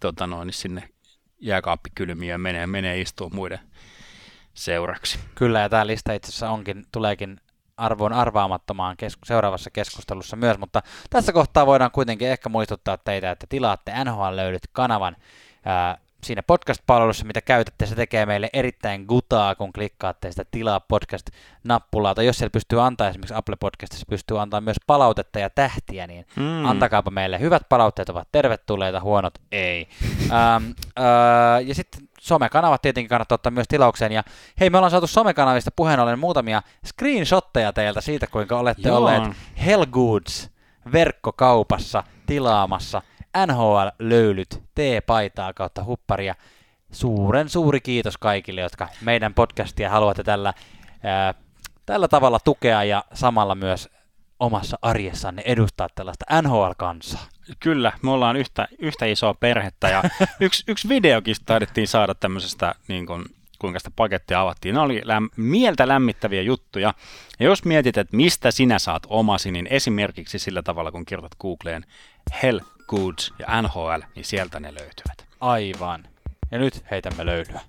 [0.01, 0.89] tota noin, niin sinne
[1.41, 3.61] jääkaappikylmiöön menee, menee istuu muiden
[4.55, 5.19] seuraksi.
[5.35, 7.41] Kyllä, ja tämä lista itse asiassa onkin, tuleekin
[7.77, 13.47] arvoon arvaamattomaan kes- seuraavassa keskustelussa myös, mutta tässä kohtaa voidaan kuitenkin ehkä muistuttaa teitä, että
[13.49, 15.17] tilaatte NHL löydyt kanavan
[16.23, 22.27] siinä podcast-palvelussa, mitä käytätte, se tekee meille erittäin gutaa, kun klikkaatte sitä tilaa podcast-nappulaa, tai
[22.27, 26.65] jos siellä pystyy antaa esimerkiksi Apple Podcastissa pystyy antaa myös palautetta ja tähtiä, niin Mm.
[26.65, 27.41] antakaapa meille.
[27.41, 29.89] Hyvät palautteet ovat tervetulleita, huonot ei.
[30.23, 30.65] Ähm,
[30.99, 34.13] äh, ja sitten somekanavat tietenkin kannattaa ottaa myös tilaukseen.
[34.13, 34.23] Ja
[34.61, 38.99] hei, me ollaan saatu somekanavista puheen ollen muutamia screenshotteja teiltä siitä, kuinka olette Joo.
[38.99, 39.23] olleet
[39.67, 40.51] Hellgoods
[40.93, 43.03] verkkokaupassa tilaamassa
[43.47, 46.35] NHL-löylyt, T-paitaa kautta hupparia.
[46.93, 50.55] Suuren suuri kiitos kaikille, jotka meidän podcastia haluatte tällä,
[51.03, 51.35] ää,
[51.87, 53.89] tällä tavalla tukea ja samalla myös
[54.41, 57.27] omassa arjessanne edustaa tällaista NHL-kansaa.
[57.61, 60.03] Kyllä, me ollaan yhtä, yhtä isoa perhettä ja
[60.41, 63.25] yksi, yksi videokin taidettiin saada tämmöisestä, niin kuin,
[63.59, 64.75] kuinka sitä pakettia avattiin.
[64.75, 66.95] Ne oli läm, mieltä lämmittäviä juttuja.
[67.41, 71.85] Ja jos mietit, että mistä sinä saat omasi, niin esimerkiksi sillä tavalla, kun kirjoitat Googleen
[72.43, 75.27] Hell, Goods ja NHL, niin sieltä ne löytyvät.
[75.41, 76.09] Aivan.
[76.51, 77.61] Ja nyt heitämme löylyä.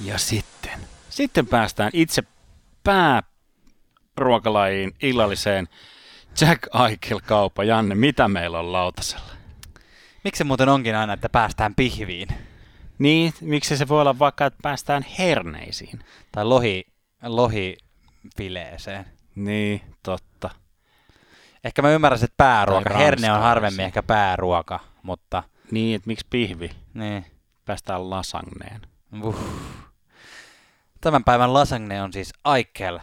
[0.00, 2.22] Ja sitten, sitten päästään itse
[2.84, 5.68] pääruokalajiin illalliseen
[6.40, 7.64] Jack Eichel kauppa.
[7.64, 9.32] Janne, mitä meillä on lautasella?
[10.24, 12.28] Miksi se muuten onkin aina, että päästään pihviin?
[12.98, 16.00] Niin, miksi se voi olla vaikka, että päästään herneisiin?
[16.32, 16.84] Tai lohi,
[17.22, 19.04] lohifileeseen.
[19.34, 20.33] Niin, totta.
[21.64, 22.94] Ehkä mä ymmärrän, että pääruoka.
[22.94, 26.70] Herne on harvemmin ehkä pääruoka, mutta Niin, että miksi pihvi?
[26.94, 27.26] niin.
[27.64, 28.80] Päästään lasagneen.
[29.22, 29.36] Uh.
[31.00, 32.98] Tämän päivän lasagne on siis Aikel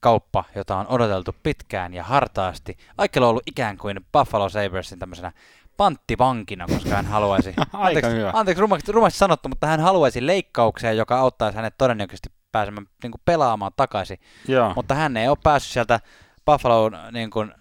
[0.00, 2.76] kauppa, jota on odoteltu pitkään ja hartaasti.
[2.98, 5.32] Aikel on ollut ikään kuin Buffalo Sabersin tämmöisenä
[5.76, 8.30] panttivankina, koska hän haluaisi, Aika anteeksi, hyvä.
[8.34, 13.22] anteeksi rumasti, rumasti sanottu, mutta hän haluaisi leikkauksia, joka auttaisi hänet todennäköisesti pääsemään niin kuin
[13.24, 14.18] pelaamaan takaisin.
[14.48, 14.72] Joo.
[14.76, 16.00] Mutta hän ei ole päässyt sieltä
[16.46, 17.54] Buffaloon, niin kuin,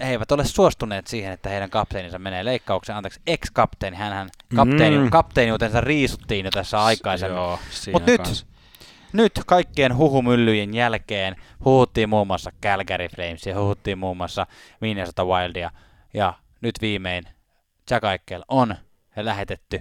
[0.00, 2.96] he eivät ole suostuneet siihen, että heidän kapteeninsa menee leikkaukseen.
[2.96, 5.02] Anteeksi, ex-kapteeni, hän kapteeni, Mm.
[5.02, 5.10] mm.
[5.10, 7.36] kapteeniutensa riisuttiin jo tässä aikaisemmin.
[7.36, 8.46] Joo, siinä Mut nyt-.
[9.12, 14.46] Nyt kaikkien huhumyllyjen jälkeen huhuttiin muun muassa Calgary Flamesia, huhuttiin muun muassa
[14.80, 15.70] Minnesota Wildia
[16.14, 17.24] ja nyt viimein
[17.90, 18.74] Jack Eichel on
[19.16, 19.80] lähetetty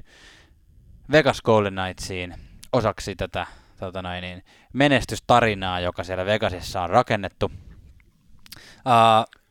[1.11, 2.35] Vegas Golden Knightsiin
[2.73, 3.47] osaksi tätä
[3.79, 7.45] tota noin, niin, menestystarinaa, joka siellä Vegasissa on rakennettu.
[7.45, 9.41] Uh,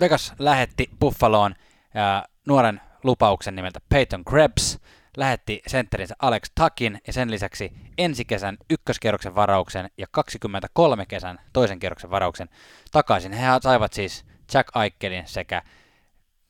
[0.00, 4.78] Vegas lähetti Buffaloon uh, nuoren lupauksen nimeltä Peyton Krebs,
[5.16, 11.78] lähetti sentterinsä Alex Takin ja sen lisäksi ensi kesän ykköskierroksen varauksen ja 23 kesän toisen
[11.78, 12.48] kierroksen varauksen
[12.92, 13.32] takaisin.
[13.32, 15.62] He saivat siis Jack Eichelin sekä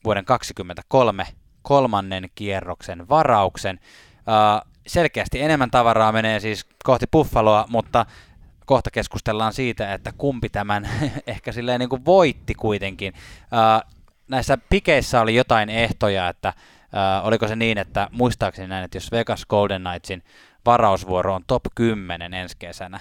[0.05, 1.27] vuoden 23
[1.63, 3.81] kolmannen kierroksen varauksen.
[4.17, 8.07] Uh, selkeästi enemmän tavaraa menee siis kohti Buffaloa, mutta
[8.67, 10.89] kohta keskustellaan siitä, että kumpi tämän
[11.27, 13.15] ehkä silleen niin kuin voitti kuitenkin.
[14.29, 16.53] Näissä pikeissä oli jotain ehtoja, että
[17.23, 20.23] oliko se niin, että muistaakseni näin, että jos Vegas Golden Knightsin
[20.67, 23.01] varausvuoro on top 10 ensi kesänä,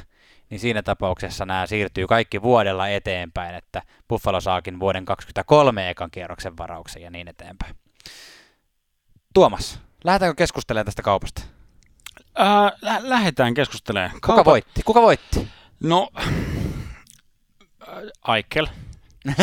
[0.49, 6.57] niin siinä tapauksessa nämä siirtyy kaikki vuodella eteenpäin, että Buffalo saakin vuoden 23 ekan kierroksen
[6.57, 7.75] varauksen ja niin eteenpäin.
[9.33, 11.54] Tuomas, lähdetäänkö keskustelemaan tästä kaupasta?
[12.39, 14.11] Äh, lä- lähdetään keskustelemaan.
[14.25, 14.81] Kuka voitti?
[14.85, 15.47] Kuka voitti?
[15.83, 16.27] No, äh,
[18.21, 18.67] Aikel.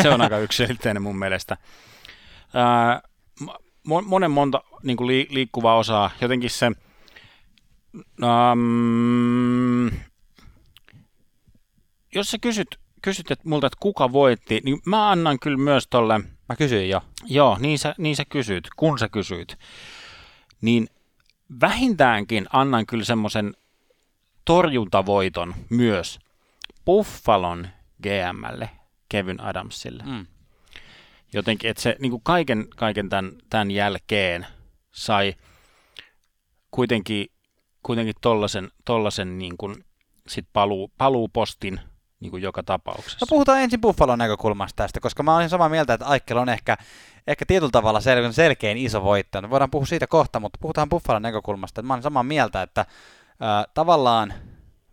[0.03, 1.57] Se on aika yksilitteinen mun mielestä.
[2.57, 3.03] Äh,
[3.89, 6.11] mo- monen monta niin kuin li- liikkuvaa osaa.
[6.21, 6.71] Jotenkin se...
[8.23, 9.91] Um,
[12.15, 16.21] jos sä kysyt, kysyt että multa, että kuka voitti, niin mä annan kyllä myös tolle...
[16.49, 17.01] Mä kysyin jo.
[17.25, 19.59] Joo, niin sä, niin sä kysyt, kun sä kysyt.
[20.61, 20.89] Niin
[21.61, 23.55] vähintäänkin annan kyllä semmoisen
[24.45, 26.19] torjuntavoiton myös
[26.85, 27.69] Buffalon
[28.03, 28.71] GMlle,
[29.09, 30.03] Kevin Adamsille.
[30.07, 30.27] Mm.
[31.33, 34.47] Jotenkin, että se niin kuin kaiken, kaiken tämän, tämän jälkeen
[34.91, 35.35] sai
[36.71, 37.27] kuitenkin,
[37.83, 39.85] kuitenkin tollasen, tollasen niin kuin
[40.29, 41.81] sit paluu, paluupostin
[42.23, 43.19] niin kuin joka tapauksessa.
[43.21, 46.77] No puhutaan ensin Buffalon näkökulmasta tästä, koska mä olin samaa mieltä, että Aikkel on ehkä,
[47.27, 49.51] ehkä tietyllä tavalla sel- selkein iso voittaja.
[49.51, 51.81] Voidaan puhua siitä kohta, mutta puhutaan Buffalon näkökulmasta.
[51.81, 52.87] Että mä olen samaa mieltä, että
[53.41, 54.35] ää, tavallaan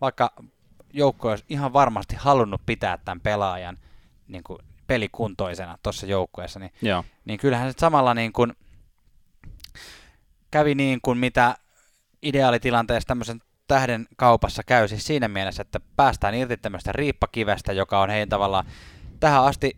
[0.01, 0.33] vaikka
[0.93, 3.77] joukko olisi ihan varmasti halunnut pitää tämän pelaajan
[4.27, 7.03] niin kuin pelikuntoisena tuossa joukkueessa, niin Joo.
[7.25, 8.53] niin kyllähän se samalla niin kuin
[10.51, 11.55] kävi niin kuin mitä
[12.21, 18.09] ideaalitilanteessa tämmöisen tähden kaupassa käy siis siinä mielessä, että päästään irti tämmöistä riippakivestä, joka on
[18.09, 18.65] heidän tavallaan
[19.19, 19.77] tähän asti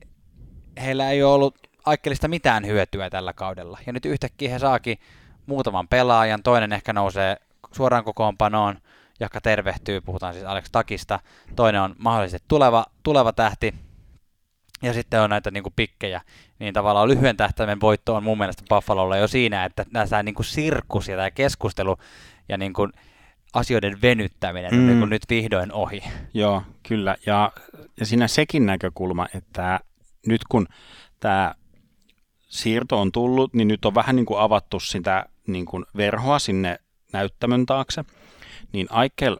[0.81, 3.79] heillä ei ole ollut Aikkelista mitään hyötyä tällä kaudella.
[3.87, 4.97] Ja nyt yhtäkkiä he saakin
[5.45, 7.37] muutaman pelaajan, toinen ehkä nousee
[7.71, 8.77] suoraan kokoonpanoon,
[9.19, 11.19] joka tervehtyy, puhutaan siis Alex Takista,
[11.55, 13.75] toinen on mahdollisesti tuleva, tuleva tähti,
[14.81, 16.21] ja sitten on näitä niin kuin pikkejä,
[16.59, 20.45] niin tavallaan lyhyen tähtäimen voitto on mun mielestä Buffalolla jo siinä, että tämä niin kuin
[20.45, 21.97] sirkus ja tämä keskustelu
[22.49, 22.91] ja niin kuin
[23.53, 24.87] asioiden venyttäminen on Mm.
[24.87, 26.03] niin kuin nyt vihdoin ohi.
[26.33, 27.15] Joo, kyllä.
[27.25, 27.51] Ja,
[27.99, 29.79] ja siinä sekin näkökulma, että
[30.27, 30.67] nyt kun
[31.19, 31.55] tämä
[32.49, 36.79] siirto on tullut, niin nyt on vähän niin kuin avattu sitä niin kuin verhoa sinne
[37.13, 38.03] näyttämön taakse.
[38.73, 39.37] Niin Aikel,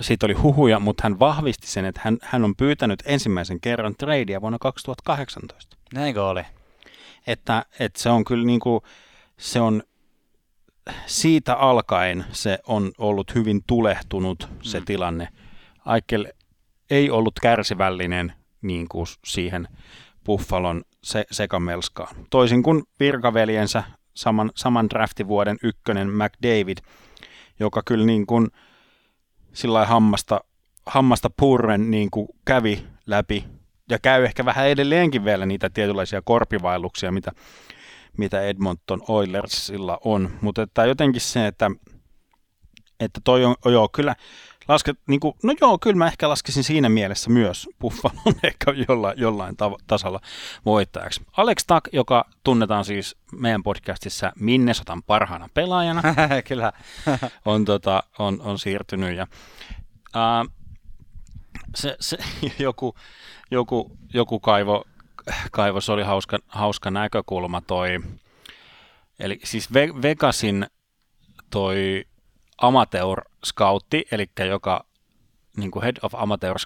[0.00, 4.40] siitä oli huhuja, mutta hän vahvisti sen, että hän, hän on pyytänyt ensimmäisen kerran tradea
[4.40, 5.76] vuonna 2018.
[5.94, 6.42] Näinkö oli?
[7.26, 8.80] Että, että se on kyllä niin kuin,
[9.36, 9.82] se on
[11.06, 14.84] siitä alkaen se on ollut hyvin tulehtunut se Mm.
[14.84, 15.28] tilanne.
[15.84, 16.26] Aikel
[16.90, 19.68] ei ollut kärsivällinen niin kuin siihen
[20.24, 22.16] Buffalon se, sekamelskaan.
[22.30, 23.82] Toisin kuin virkaveljensä
[24.14, 26.78] saman, saman draftivuoden ykkönen McDavid,
[27.60, 28.48] joka kyllä niin kuin
[29.52, 30.40] sillä hammasta,
[30.86, 33.44] hammasta purren niin kuin kävi läpi
[33.90, 37.32] ja käy ehkä vähän edelleenkin vielä niitä tietynlaisia korpivaelluksia, mitä,
[38.18, 40.30] mitä Edmonton Oilersilla on.
[40.40, 41.70] Mutta että jotenkin se, että
[43.00, 44.16] että toi on, joo, kyllä,
[44.68, 49.18] lasket, niin kuin, no joo, kyllä mä ehkä laskesin siinä mielessä myös Buffalon ehkä jollain,
[49.18, 50.20] jollain tav- tasalla
[50.64, 51.20] voittajaksi.
[51.36, 56.02] Alex Tuck, joka tunnetaan siis meidän podcastissa Minnesotan parhaana pelaajana,
[56.48, 56.72] Kyllä.
[57.44, 59.26] on, tota, on, on siirtynyt ja
[60.14, 60.44] ää,
[61.74, 62.16] se, se,
[62.58, 62.94] joku,
[63.50, 64.84] joku, joku kaivo,
[65.50, 68.00] kaivo, se oli hauska, hauska näkökulma toi,
[69.18, 70.66] eli siis Ve- Vegasin
[71.50, 72.04] toi
[72.58, 74.84] amateur scoutti, eli joka
[75.56, 76.56] niin kuin head of amateur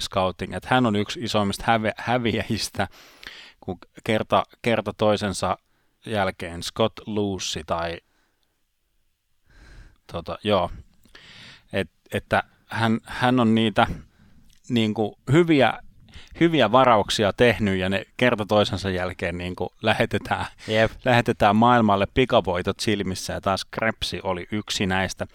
[0.00, 2.88] scouting, että hän on yksi isoimmista hävi, häviäjistä,
[3.60, 5.56] kun kerta, kerta toisensa
[6.06, 8.00] jälkeen Scott Lucy tai
[10.12, 10.70] tota, joo,
[11.72, 13.86] Et, että hän, hän on niitä
[14.68, 15.78] niin kuin hyviä,
[16.40, 20.92] hyviä varauksia tehnyt ja ne kerta toisensa jälkeen niin kuin lähetetään, Jep.
[21.04, 25.26] lähetetään maailmalle pikavoitot silmissä ja taas Krepsi oli yksi näistä.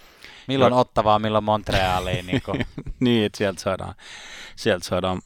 [0.47, 0.79] Milloin Joo.
[0.79, 2.27] Ottavaa, milloin Montrealiin.
[2.27, 2.65] Niin kuin.
[2.99, 3.95] niin, että sieltä saadaan,
[4.55, 5.21] sieltä saadaan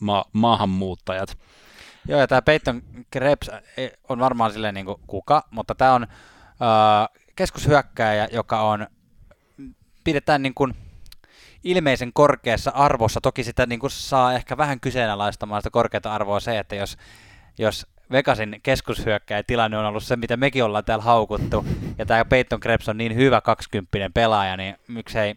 [0.00, 1.38] ma- maahanmuuttajat.
[2.08, 3.50] Joo, ja tämä Peyton Krebs
[4.08, 8.86] on varmaan silleen niin kuin kuka, mutta tämä on äh, keskushyökkääjä, joka on,
[10.04, 10.74] pidetään niin kuin
[11.64, 13.20] ilmeisen korkeassa arvossa.
[13.20, 16.96] Toki sitä niin kuin saa ehkä vähän kyseenalaistamaan sitä korkeata arvoa se, että jos,
[17.58, 21.64] jos Vegasin keskushyökkäjä tilanne on ollut se, mitä mekin ollaan täällä haukuttu,
[21.98, 25.34] ja tämä Peyton Krebs on niin hyvä 20 pelaaja, niin miksei,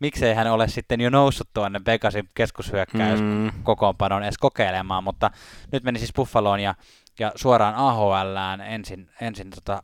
[0.00, 3.52] miksei hän ole sitten jo noussut tuonne Vegasin keskushyökkäjä Mm.
[3.62, 5.30] kokoonpanon edes kokeilemaan, mutta
[5.72, 6.74] nyt meni siis Buffaloon ja,
[7.18, 9.82] ja suoraan AHLään ensin, ensin tota,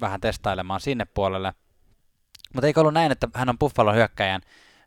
[0.00, 1.54] vähän testailemaan sinne puolelle.
[2.54, 4.40] Mutta eikö ollut näin, että hän on Buffalon hyökkäjän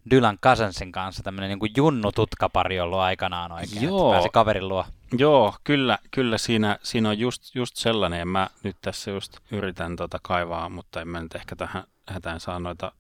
[0.10, 4.08] Dylan Cousinsin kanssa tämmöinen niin junnu tutkapari ollut aikanaan oikein, Joo.
[4.08, 4.86] että pääsi kaverin luo.
[5.18, 9.96] Joo, kyllä, kyllä siinä, siinä on just, just sellainen, ja mä nyt tässä just yritän
[9.96, 12.91] tota kaivaa, mutta en mä nyt ehkä tähän hätään saa noita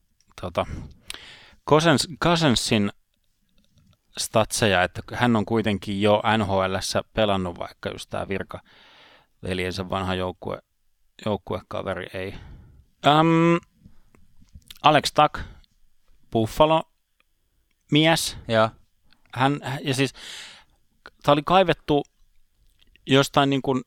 [0.41, 0.65] tota,
[1.69, 2.91] Cousins, Cousinsin
[4.17, 8.59] statseja, että hän on kuitenkin jo NHLssä pelannut, vaikka just tämä virka
[9.43, 10.59] veljensä vanha joukkue,
[11.25, 12.35] joukkuekaveri ei.
[13.07, 13.59] Um,
[14.83, 15.45] Alex Tuck,
[16.31, 16.83] Buffalo
[17.91, 18.69] mies, Joo.
[19.33, 20.13] hän, ja siis
[21.23, 22.03] tämä oli kaivettu
[23.05, 23.81] jostain niin kuin,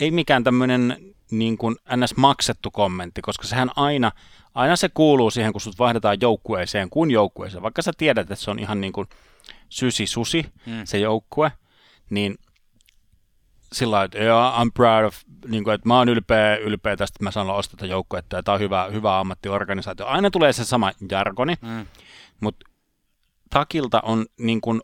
[0.00, 0.96] ei mikään tämmöinen
[1.30, 2.16] niin kuin ns.
[2.16, 4.12] maksettu kommentti, koska sehän aina,
[4.54, 7.62] aina se kuuluu siihen, kun sut vaihdetaan joukkueeseen kuin joukkueeseen.
[7.62, 9.08] Vaikka sä tiedät, että se on ihan niin kuin
[9.68, 10.72] sysi susi, Mm.
[10.84, 11.52] se joukkue,
[12.10, 12.34] niin
[13.72, 15.16] sillä lailla, että yeah, I'm proud of,
[15.48, 18.54] niin kuin, että mä oon ylpeä, ylpeä tästä, että mä saan ostaa joukkuetta ja tämä
[18.54, 20.06] on hyvä, hyvä ammattiorganisaatio.
[20.06, 21.86] Aina tulee se sama jargoni, Mm.
[22.40, 22.66] mutta
[23.52, 24.80] Takilta on niin kuin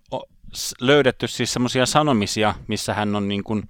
[0.80, 3.68] löydetty siis semmoisia sanomisia, missä hän on niin kuin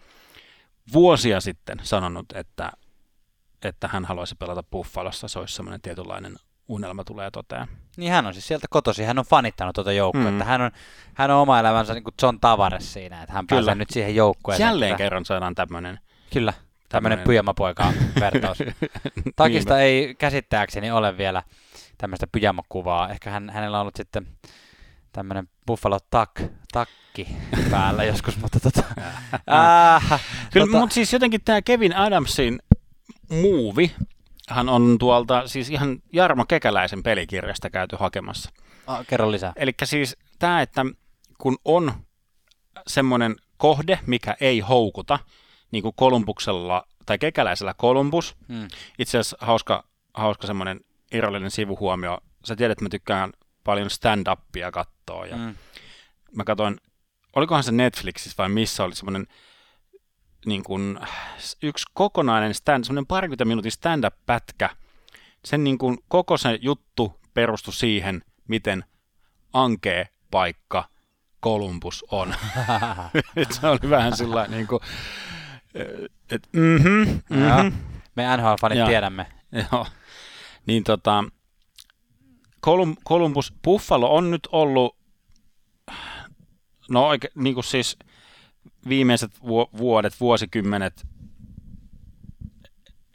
[0.93, 2.73] vuosia sitten sanonut, että,
[3.65, 5.29] että hän haluaisi pelata Buffalossa.
[5.29, 6.37] Se olisi semmoinen tietynlainen
[6.69, 7.69] unelma tulee toteen.
[7.97, 10.31] Niin hän on siis sieltä kotosi, hän on fanittanut tuota joukkuetta.
[10.31, 10.49] Mm.
[10.49, 10.71] Hän, on,
[11.15, 13.61] hän on oma elämänsä niin kuin John Tavares siinä, että hän Kyllä.
[13.61, 14.67] pääsee nyt siihen joukkueeseen.
[14.67, 14.99] Jälleen Kyllä.
[14.99, 15.99] kerran saadaan tämmöinen.
[16.33, 16.53] Kyllä,
[16.89, 18.59] tämmöinen pyjamapoika vertaus.
[19.37, 19.79] Takista Niinpä.
[19.79, 21.43] ei käsittääkseni ole vielä
[21.99, 23.09] tämmöistä pyjamakuvaa.
[23.09, 24.27] Ehkä hän, hänellä on ollut sitten
[25.13, 26.31] tämmöinen Buffalo tak,
[26.73, 27.29] takki
[27.71, 28.83] päällä joskus, mutta tota...
[29.53, 32.59] äh, Kyllä, tota, mutta siis jotenkin tämä Kevin Adamsin
[33.31, 33.95] muuvi,
[34.49, 38.51] hän on tuolta siis ihan Jarmo Kekäläisen pelikirjasta käyty hakemassa.
[38.87, 39.53] ah, kerro lisää.
[39.57, 40.87] Eli siis tämä, että
[41.39, 41.93] kun on
[42.87, 45.19] semmoinen kohde, mikä ei houkuta,
[45.71, 48.69] niin kuin Kolumbuksella tai kekäläisellä Columbus, Mm.
[48.99, 50.81] itse asiassa hauska, hauska semmoinen
[51.13, 52.19] irrallinen sivuhuomio.
[52.45, 53.33] Sä tiedät, että mä tykkään
[53.65, 55.55] paljon stand-upia katsoa ja Mm.
[56.37, 56.81] mä katsoin,
[57.37, 59.27] olikohan se Netflixissä vai missä oli semmoinen
[60.47, 60.99] niin kuin,
[61.63, 64.71] yksi kokonainen stand, semmoinen parikymmentä minuutin stand-up-pätkä.
[65.45, 68.85] Sen niin kuin, koko se juttu perustui siihen, miten
[69.53, 70.89] ankea paikka
[71.45, 72.35] Columbus on.
[73.37, 74.81] Et se oli vähän sillä niin kuin,
[76.31, 77.63] että mhm, Joo.
[77.63, 77.77] mhm,
[78.17, 78.89] Me NHL-fanit Joo.
[78.89, 79.27] tiedämme.
[79.73, 79.87] Joo.
[80.67, 81.25] Niin tota,
[82.65, 84.97] Colum, Columbus Buffalo on nyt ollut,
[86.91, 87.97] no oike, niin kuin siis
[88.89, 91.07] viimeiset vu- vuodet, vuosikymmenet,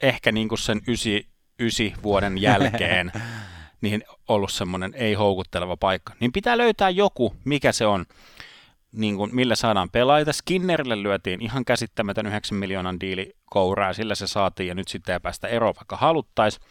[0.02, 1.28] ehkä niin kuin sen ysi,
[1.60, 3.12] ysi vuoden jälkeen,
[3.80, 6.14] niin ollut semmoinen ei houkutteleva paikka.
[6.20, 8.06] Niin pitää löytää joku, mikä se on,
[8.92, 10.32] niin kuin, millä saadaan pelaajia.
[10.32, 15.20] Skinnerille lyötiin ihan käsittämätön 9 miljoonan diili kouraa, sillä se saatiin, ja nyt sitten ei
[15.20, 16.64] päästä eroon, vaikka haluttaisiin.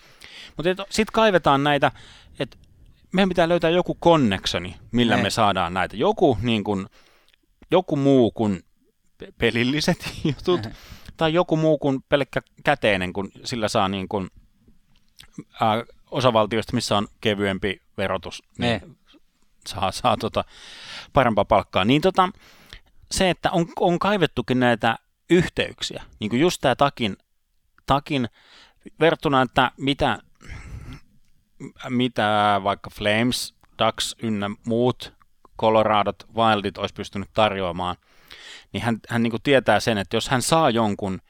[0.58, 1.92] Mutta sitten kaivetaan näitä,
[2.40, 2.58] että
[3.14, 5.24] meidän pitää löytää joku connectioni, millä Niin.
[5.26, 5.96] me saadaan näitä.
[5.98, 6.86] Joku, niin kuin,
[7.72, 8.64] joku muu kuin
[9.18, 9.98] pe- pelilliset
[10.38, 10.68] jutut,
[11.18, 14.30] tai joku muu kuin pelkkä käteinen, kun sillä saa niin kuin,
[15.62, 18.98] ää, osavaltioista, missä on kevyempi verotus, niin Niin.
[19.68, 20.44] saa, saa tota
[21.14, 21.86] parempaa palkkaa.
[21.86, 22.30] Niin tota,
[23.12, 24.96] se, että on, on kaivettukin näitä
[25.30, 27.18] yhteyksiä, niin kuin just tämä takin,
[27.86, 28.30] takin
[29.00, 30.20] verrattuna, että mitä,
[31.90, 35.14] mitä vaikka Flames, Ducks ynnä muut
[35.60, 37.96] Coloradot, Wildit olisi pystynyt tarjoamaan,
[38.74, 41.22] niin hän, hän niin tietää sen, että jos hän saa jonkun,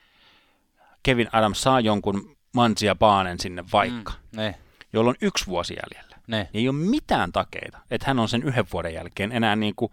[1.03, 4.53] Kevin Adams saa jonkun Mansia Baanen sinne vaikka, mm.
[4.93, 6.47] Jolla on yksi vuosi jäljellä, niin.
[6.53, 9.91] niin ei ole mitään takeita, että hän on sen yhden vuoden jälkeen enää niin kuin,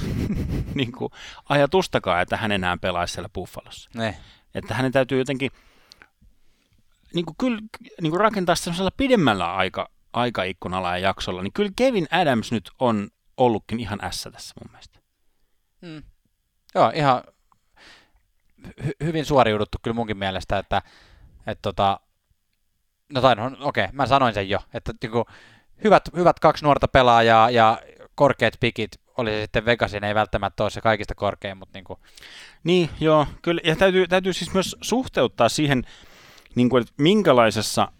[0.74, 1.12] niin kuin
[1.48, 3.90] ajatustakaan, että hän enää pelaisi siellä Buffalossa.
[3.94, 4.14] niin.
[4.54, 5.50] Että hänen täytyy jotenkin
[7.14, 7.60] niin kuin kyllä,
[8.00, 13.08] niin kuin rakentaa sellaisella pidemmällä aika, aikaikkunalla ja jaksolla, niin kyllä Kevin Adams nyt on
[13.36, 14.98] ollutkin ihan ässä tässä mun mielestä.
[15.80, 16.02] Mm.
[16.74, 17.22] Joo, ihan
[18.66, 20.82] hy- hyvin suoriuduttu kyllä munkin mielestä, että
[21.46, 22.00] et tota,
[23.12, 25.24] no tai okei, mä sanoin sen jo, että niinku,
[25.84, 27.82] hyvät, hyvät kaksi nuorta pelaajaa ja
[28.14, 31.98] korkeat pikit, oli se sitten Vegasin, ei välttämättä ole se kaikista korkein, mutta niinku,
[32.64, 33.60] Niin, joo, kyllä.
[33.64, 35.84] Ja täytyy, täytyy siis myös suhteuttaa siihen,
[36.54, 37.92] niin kuin, että minkälaisessa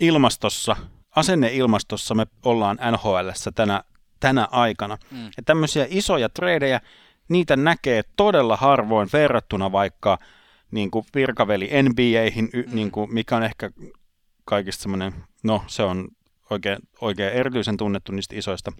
[0.00, 0.76] ilmastossa,
[1.16, 3.82] asenneilmastossa me ollaan NHLssä tänä,
[4.20, 4.98] tänä aikana.
[5.10, 5.24] Mm.
[5.24, 6.80] Ja tämmöisiä isoja tradeja,
[7.28, 10.18] niitä näkee todella harvoin verrattuna vaikka
[10.70, 12.74] niin kuin virkaveli NBAihin, y, Mm.
[12.74, 13.70] niin kuin, mikä on ehkä
[14.44, 15.12] kaikista semmoinen,
[15.42, 16.08] no se on
[16.50, 18.72] oikein, oikein erityisen tunnettu niistä isoista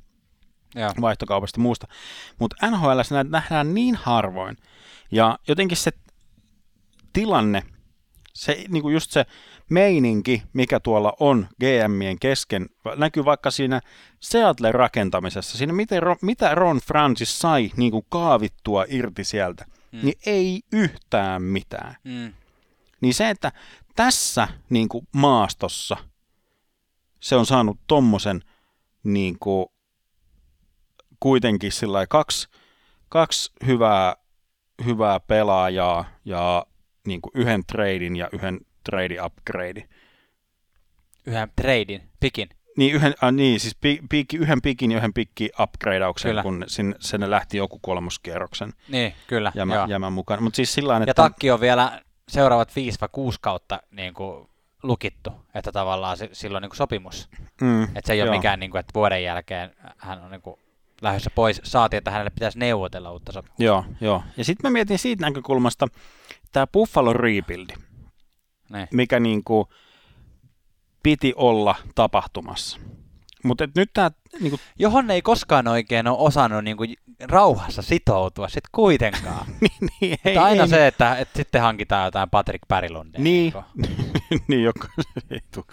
[0.75, 1.87] joo, vaihtokaupasta ja muusta.
[2.39, 4.57] Mutta NHL näitä nähdään niin harvoin.
[5.11, 5.91] Ja jotenkin se
[7.13, 7.63] tilanne,
[8.37, 9.27] se niinku just se
[9.71, 12.67] meininki, mikä tuolla on GMien kesken,
[12.97, 13.81] näkyy vaikka siinä
[14.21, 20.01] Seattle rakentamisessa, siinä miten, mitä Ron Francis sai niinku kaavittua irti sieltä, Mm.
[20.03, 21.97] niin ei yhtään mitään.
[22.05, 22.33] mm.
[23.01, 23.53] Niin se, että
[23.97, 25.97] tässä niin kuin maastossa
[27.21, 28.41] se on saanut tommosen
[29.05, 29.67] niin kuin,
[31.21, 32.49] kuitenkin sillä kaksi,
[33.09, 34.17] kaksi hyvää,
[34.85, 36.67] hyvää pelaajaa ja
[37.07, 39.89] niin kuin yhden treidin ja yhden trade upgrade.
[41.27, 45.51] yhden treidin, pikin, Niin, yhden, äh, niin siis pi, piikki, yhden pikin ja yhden pikki
[45.61, 46.43] upgradeauksen, Kyllä.
[46.43, 49.87] kun sinne, sinne lähti joku kolmoskierroksen niin kyllä, jämä, joo.
[49.87, 50.43] jämän mukaan.
[50.43, 51.23] Mutta siis sillä lailla, Ja että...
[51.23, 54.49] takki on vielä seuraavat 5 vai 6 kautta niin kuin
[54.83, 57.29] lukittu, että tavallaan silloin niin kuin sopimus.
[57.61, 58.37] mm, Että se ei ole joo.
[58.37, 60.61] mikään, niin kuin, että vuoden jälkeen hän on niin kuin
[61.03, 61.61] lähdössä pois.
[61.65, 63.63] Saatiin, että hänelle pitäisi neuvotella uutta sopimusta.
[63.65, 64.23] Joo, joo.
[64.37, 65.87] Ja sitten mä mietin siitä näkökulmasta,
[66.53, 67.75] tämä Buffalo rebuildi,
[68.73, 68.89] Niin.
[68.93, 69.69] mikä niinku
[71.03, 72.81] piti olla tapahtumassa.
[73.45, 78.71] Mutta nyt tämä, niinku, Johon ei koskaan oikein ole osannut niin kuin rauhassa sitoutua sitten
[78.73, 79.47] kuitenkaan.
[79.61, 83.21] niin, niin, ei, aina ei, se, että, että sitten hankitaan jotain Patrick Pärilundia.
[83.21, 83.53] Niin.
[83.53, 83.65] kuin.
[84.49, 84.89] niin joka
[85.31, 85.67] ei tu,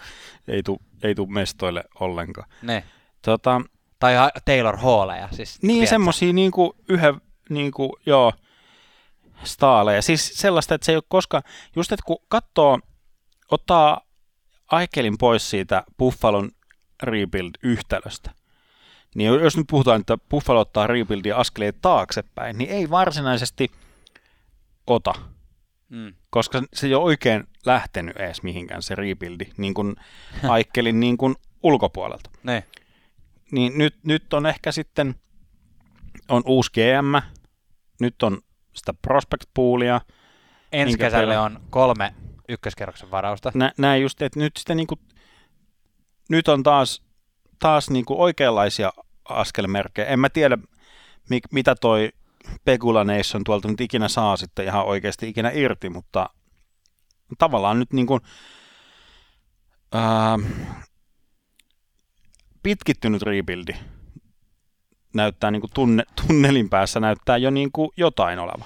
[0.48, 2.48] ei, tu, ei tu mestoille ollenkaan.
[2.62, 2.84] Ne.
[3.22, 3.60] Tota,
[4.04, 5.28] Tai Taylor Halleja.
[5.32, 5.90] Siis, niin tiedätkö?
[5.90, 8.32] semmosia niinku yhden, niinku, joo,
[9.44, 10.02] staaleja.
[10.02, 11.42] Siis sellaista, että se ei ole koskaan,
[11.76, 12.78] just että kun katsoo,
[13.50, 14.00] ottaa
[14.66, 16.50] Aikelin pois siitä Buffalon
[17.02, 18.30] rebuild-yhtälöstä,
[19.14, 23.70] niin jos nyt puhutaan, että Buffalo ottaa rebuildia askeleen taaksepäin, niin ei varsinaisesti
[24.86, 25.14] ota,
[25.88, 26.14] Mm.
[26.30, 29.96] koska se ei ole oikein lähtenyt edes mihinkään se rebuildi, niin kuin
[30.48, 32.30] Aikelin niin kuin ulkopuolelta.
[32.42, 32.64] Ne.
[33.54, 35.14] Niin nyt, nyt on ehkä sitten,
[36.28, 37.26] on uusi GM,
[38.00, 38.38] nyt on
[38.72, 40.00] sitä prospect poolia,
[40.72, 41.44] Ensi kesälle pelaa?
[41.44, 42.14] on kolme
[42.48, 43.52] ykköskerroksen varausta.
[43.54, 45.00] nä, näin just, että nyt sitten niin kuin,
[46.30, 47.02] nyt on taas,
[47.58, 48.92] taas niin kuin oikeanlaisia
[49.28, 50.08] askelmerkkejä.
[50.08, 50.58] En mä tiedä,
[51.30, 52.12] mi, mitä toi
[52.64, 56.30] Pegula Nation tuolta nyt ikinä saa sitten ihan oikeasti ikinä irti, mutta
[57.38, 58.20] tavallaan nyt niin kuin,
[59.92, 60.38] ää,
[62.64, 63.72] pitkittynyt rebuildi
[65.14, 68.64] näyttää niin kuin tunne, tunnelin päässä näyttää jo niin kuin jotain oleva.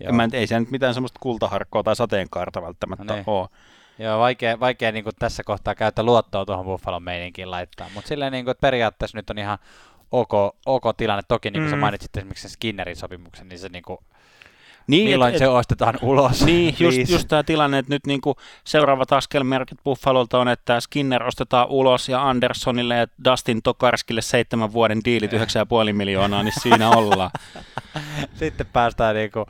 [0.00, 0.12] Joo.
[0.12, 3.24] Mä, en- ei se nyt mitään semmoista kultaharkkoa tai sateenkaarta välttämättä No niin.
[3.26, 3.48] ole.
[3.98, 7.90] Joo, vaikea, vaikea niin kuin tässä kohtaa käyttää luottoa tuohon Buffalon meininkiin laittaa.
[7.94, 9.58] Mutta silleen, niin kuin, että periaatteessa nyt on ihan
[10.10, 10.32] ok,
[10.66, 11.22] ok tilanne.
[11.28, 11.70] Toki niin kuin mm.
[11.70, 13.98] sä mainitsit esimerkiksi sen Skinnerin sopimuksen, niin se niin kuin,
[14.90, 16.44] Niin, milloin et- se ostetaan ulos.
[16.50, 21.68] Niin, just, just tämä tilanne, että nyt niinku seuraavat askelmerkit Buffalolta on, että Skinner ostetaan
[21.68, 25.38] ulos ja Andersonille ja Dustin Tokarskille seitsemän vuoden diilit 9,5
[25.92, 27.30] miljoonaa, niin siinä ollaan.
[28.34, 29.46] Sitten päästään, niin kuin,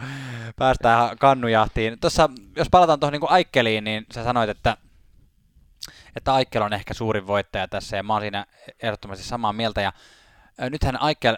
[0.56, 2.00] päästään kannujahtiin.
[2.00, 4.76] Tuossa, jos palataan tuohon niin Aikkeliin, niin sä sanoit, että,
[6.16, 8.46] että Aikkel on ehkä suurin voittaja tässä, ja mä oon siinä
[8.82, 9.80] ehdottomasti samaa mieltä.
[9.80, 9.92] Ja,
[10.70, 11.36] nythän Aikkel,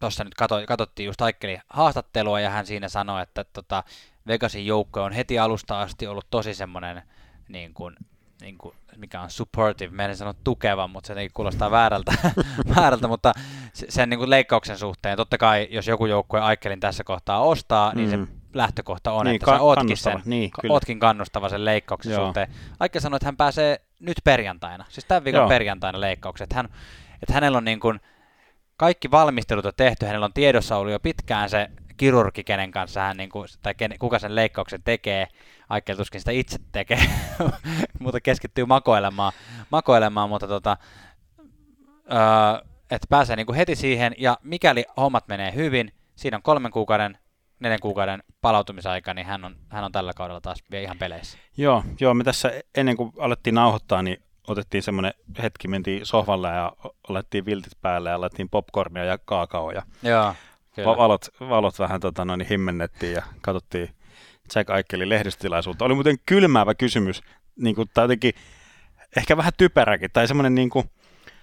[0.00, 3.84] tuossa nyt kato, katsottiin just Aikkelin haastattelua, ja hän siinä sanoi, että tota,
[4.26, 7.02] Vegasin joukko on heti alusta asti ollut tosi semmoinen
[7.48, 7.96] niin kuin,
[8.40, 12.12] niin kuin, mikä on supportive, meidän sanoa tukeva, mutta se jotenkin kuulostaa väärältä,
[12.76, 13.32] väärältä mutta
[13.72, 17.96] sen niin kuin leikkauksen suhteen, totta kai jos joku joukkue Aikelin tässä kohtaa ostaa, mm.
[17.96, 18.26] niin se mm.
[18.54, 22.26] lähtökohta on, niin, että ka- sä ootkin, sen, niin, ootkin kannustava sen leikkauksen Joo.
[22.26, 22.48] suhteen.
[22.80, 25.48] Aikka sanoi, että hän pääsee nyt perjantaina, siis tämän viikon Joo.
[25.48, 26.68] perjantaina leikkaukset, että, hän,
[27.22, 28.00] että hänellä on niin kuin,
[28.80, 33.16] kaikki valmistelut on tehty, hänellä on tiedossa ollut jo pitkään se kirurgi, kenen kanssa hän,
[33.16, 35.28] niin kuin, tai ken, kuka sen leikkauksen tekee,
[35.68, 36.98] Aikel tuskin sitä itse tekee,
[38.00, 39.32] mutta keskittyy makoilemaan,
[39.70, 40.76] makoilemaan mutta tota,
[42.12, 42.18] öö,
[42.90, 47.18] että pääsee niin kuin heti siihen, ja mikäli hommat menee hyvin, siinä on kolmen kuukauden,
[47.58, 51.38] neljän kuukauden palautumisaika, niin hän on, hän on tällä kaudella taas vielä ihan peleissä.
[51.56, 56.72] Joo, joo, me tässä ennen kuin alettiin nauhoittaa, niin otettiin semmoinen hetki, mentiin sohvalle ja
[57.08, 59.82] alettiin viltit päälle ja alettiin popcornia ja kaakaoja.
[60.02, 60.34] Joo,
[60.74, 60.96] kyllä.
[60.96, 63.88] Valot, valot vähän tota, noin, himmennettiin ja katsottiin
[64.54, 65.84] Jack Aikelin lehdistötilaisuutta.
[65.84, 67.22] Oli muuten kylmäävä kysymys,
[67.56, 68.34] niin kuin, tai jotenkin
[69.16, 70.90] ehkä vähän typeräkin, tai semmoinen, niin kuin,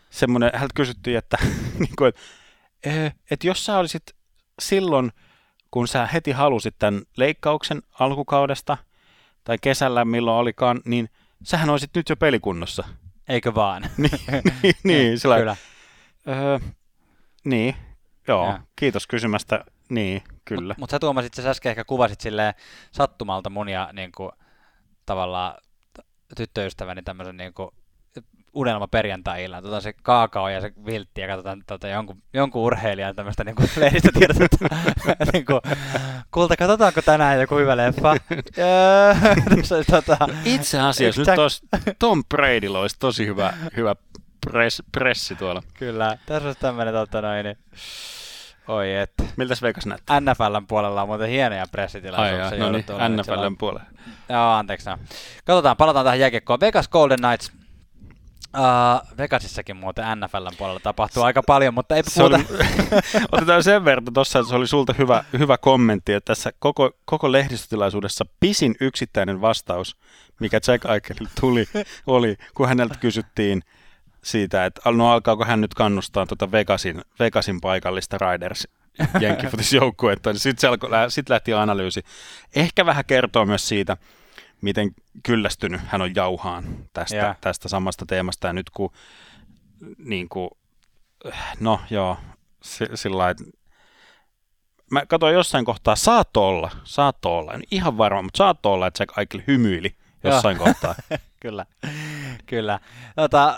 [0.09, 1.37] semmoinen häntä kysyttiin, että,
[1.79, 2.21] niin kuin, että,
[2.85, 4.03] eh, että jos sä olisit
[4.59, 5.11] silloin,
[5.71, 8.77] kun sä heti halusit tämän leikkauksen alkukaudesta,
[9.43, 11.09] tai kesällä milloin olikaan, niin
[11.43, 12.83] sähän olisit nyt jo pelikunnossa.
[13.29, 13.89] Eikö vaan?
[13.97, 14.19] niin,
[14.63, 15.55] niin, niin sillä Kyllä.
[16.27, 16.59] Öö,
[17.45, 17.75] niin,
[18.27, 18.61] joo, ja.
[18.75, 19.65] kiitos kysymästä.
[19.89, 20.67] Niin, kyllä.
[20.67, 22.53] Mutta mut sä Tuomas itse äsken ehkä kuvasit silleen
[22.91, 24.31] sattumalta mun ja niin kuin,
[25.05, 25.53] tavallaan
[26.37, 27.69] tyttöystäväni tämmöisen niin kuin,
[28.57, 29.63] unelma perjantai-illan.
[29.63, 33.69] Tota se kaakao ja se viltti ja katsotaan tota, jonkun, jonkun urheilijan tämmöistä niin kuin
[33.83, 34.57] lehdistötiedotetta.
[35.33, 35.61] niin kuin,
[36.31, 38.15] kulta, katsotaanko tänään joku hyvä leffa?
[39.91, 41.61] tota, Itse asiassa nyt tos,
[41.99, 43.95] Tom Brady olisi tosi hyvä, hyvä
[44.51, 45.63] press, pressi tuolla.
[45.73, 47.57] Kyllä, tässä olisi tämmöinen tota noin, niin,
[48.67, 49.11] Oi et.
[49.35, 50.19] Miltäs Vegas näyttää?
[50.19, 52.65] NFLn puolella on muuten hienoja pressitilaisuuksia.
[52.65, 53.85] Ai no niin, NFLn puolella.
[54.29, 54.89] Joo, anteeksi.
[54.89, 54.97] No.
[55.45, 56.59] Katsotaan, palataan tähän jääkiekkoon.
[56.59, 57.51] Vegas Golden Knights
[58.57, 62.35] Uh, Vegasissakin muuten NFLn puolella tapahtuu aika paljon, mutta ei puhuta.
[62.35, 62.45] Oli,
[63.31, 67.31] otetaan sen verran tuossa, että se oli sulta hyvä, hyvä kommentti, että tässä koko, koko
[67.31, 69.97] lehdistötilaisuudessa pisin yksittäinen vastaus,
[70.39, 71.65] mikä Jack Eichel tuli,
[72.07, 73.61] oli, kun häneltä kysyttiin
[74.23, 78.67] siitä, että no alkaako hän nyt kannustaa tuota Vegasin, Vegasin paikallista Riders
[79.19, 80.69] jenkkifutisjoukkuetta, niin sitten
[81.09, 82.03] sit lähti analyysi.
[82.55, 83.97] Ehkä vähän kertoo myös siitä,
[84.61, 84.91] miten
[85.23, 87.37] kyllästynyt hän on jauhaan tästä, yeah.
[87.41, 88.47] tästä samasta teemasta.
[88.47, 88.91] Ja nyt kun,
[89.97, 90.49] niin kuin,
[91.59, 92.17] no joo,
[92.93, 93.51] sillä lailla,
[94.91, 99.01] mä katsoin jossain kohtaa, saatto olla, saatto olla, en ihan varma, mutta saatto olla, että
[99.01, 100.95] Jack Eichel hymyili jossain kohtaa.
[101.41, 101.65] kyllä,
[102.45, 102.79] kyllä.
[103.15, 103.57] Tota,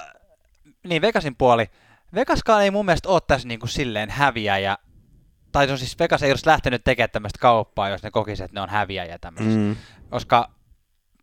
[0.83, 1.69] niin Vegasin puoli,
[2.15, 4.77] Vegaskaan ei mun mielestä ole tässä niin kuin silleen häviäjä,
[5.51, 8.61] tai on siis Vegas ei olisi lähtenyt tekemään tämmöistä kauppaa, jos ne kokisivat, että ne
[8.61, 9.59] on häviäjä tämmöisessä.
[9.59, 9.75] Mm.
[10.09, 10.49] Koska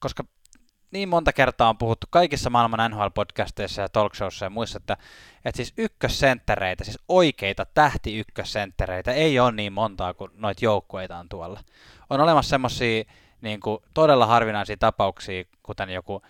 [0.00, 0.24] koska
[0.90, 4.96] niin monta kertaa on puhuttu kaikissa maailman NHL-podcasteissa ja talkshowissa ja muissa, että,
[5.44, 11.28] että siis ykkössenttereitä, siis oikeita tähti ykkössenttereitä ei ole niin montaa kuin noita joukkueita on
[11.28, 11.60] tuolla.
[12.10, 13.04] On olemassa semmoisia
[13.40, 16.22] niin kuin, todella harvinaisia tapauksia, kuten joku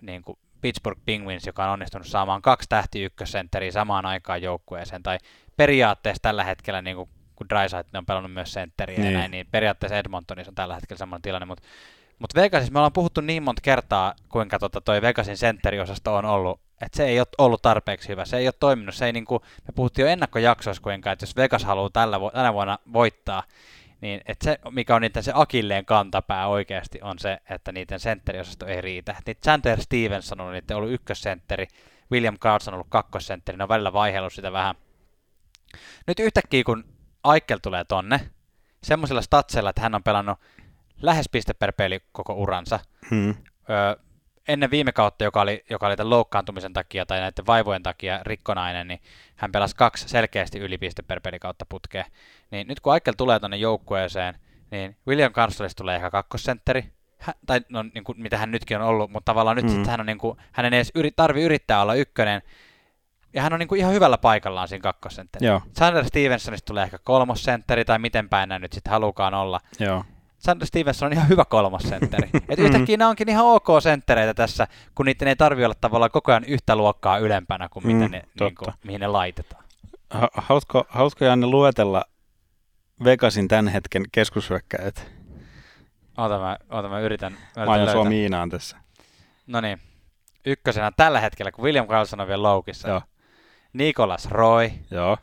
[0.00, 5.18] niin kuin Pittsburgh Penguins, joka on onnistunut saamaan kaksi tähti ykkössentteriä samaan aikaan joukkueeseen, tai
[5.56, 9.12] periaatteessa tällä hetkellä, niin kuin, kun Drysaitel on pelannut myös sentteriä niin.
[9.12, 11.62] ja näin, niin periaatteessa Edmontonissa on tällä hetkellä sellainen tilanne, mutta
[12.18, 16.60] mutta Vegasissa me ollaan puhuttu niin monta kertaa, kuinka tota toi Vegasin sentteriosasto on ollut,
[16.82, 18.94] että se ei ole ollut tarpeeksi hyvä, se ei ole toiminut.
[18.94, 22.78] Se ei niinku, me puhuttiin jo ennakkojaksoissa, kuinka, että jos Vegas haluaa tällä, tänä vuonna
[22.92, 23.42] voittaa,
[24.00, 28.66] niin että se, mikä on niiden se akilleen kantapää oikeasti, on se, että niiden sentteriosasto
[28.66, 29.14] ei riitä.
[29.26, 31.66] Niin Chandler Stevenson on niiden ollut ykkössentteri,
[32.12, 34.74] William Carlson on ollut kakkosentteri, ne on välillä vaihellut sitä vähän.
[36.06, 36.84] Nyt yhtäkkiä, kun
[37.24, 38.20] Aikel tulee tonne,
[38.82, 40.38] semmoisella statsella, että hän on pelannut
[41.02, 42.80] lähes piste per peli koko uransa.
[43.10, 43.34] Hmm.
[43.70, 43.96] Öö,
[44.48, 48.88] ennen viime kautta, joka oli, joka oli tämän loukkaantumisen takia tai näiden vaivojen takia rikkonainen,
[48.88, 49.00] niin
[49.36, 52.04] hän pelasi kaksi selkeästi yli piste per peli kautta putkea.
[52.50, 54.34] Niin nyt kun Aikel tulee tuonne joukkueeseen,
[54.70, 58.86] niin William Kanslista tulee ehkä kakkosentteri, hän, tai no, niin kuin, mitä hän nytkin on
[58.86, 59.86] ollut, mutta tavallaan nyt mm.
[59.86, 62.42] hän on niin kuin, hänen ei edes yri, tarvi yrittää olla ykkönen,
[63.34, 65.46] ja hän on niin kuin ihan hyvällä paikallaan siinä kakkosentteri.
[65.72, 69.60] Sander Stevensonista tulee ehkä kolmosentteri, tai miten päin nyt sitten halukaan olla.
[69.78, 70.04] Joo.
[70.64, 72.30] Stevenson on ihan hyvä kolmosentteri.
[72.48, 76.32] Et yhtäkkiä nämä onkin ihan ok senttereitä tässä, kun niiden ei tarvitse olla tavallaan koko
[76.32, 79.64] ajan yhtä luokkaa ylempänä kuin, mm, mitä ne, niin kuin, mihin ne laitetaan.
[80.34, 82.04] Haluatko, haluatko Janne luetella
[83.04, 85.10] Vegasin tämän hetken keskushyökkäjät?
[86.16, 87.32] Ota mä, ota mä yritän.
[87.56, 88.76] mä aion sua miinaan tässä.
[89.46, 89.80] No niin.
[90.46, 92.88] Ykkösenä tällä hetkellä, kun William Carlson on vielä loukissa.
[92.88, 93.02] Joo.
[93.72, 94.70] Nikolas Roy.
[94.90, 95.18] Joo.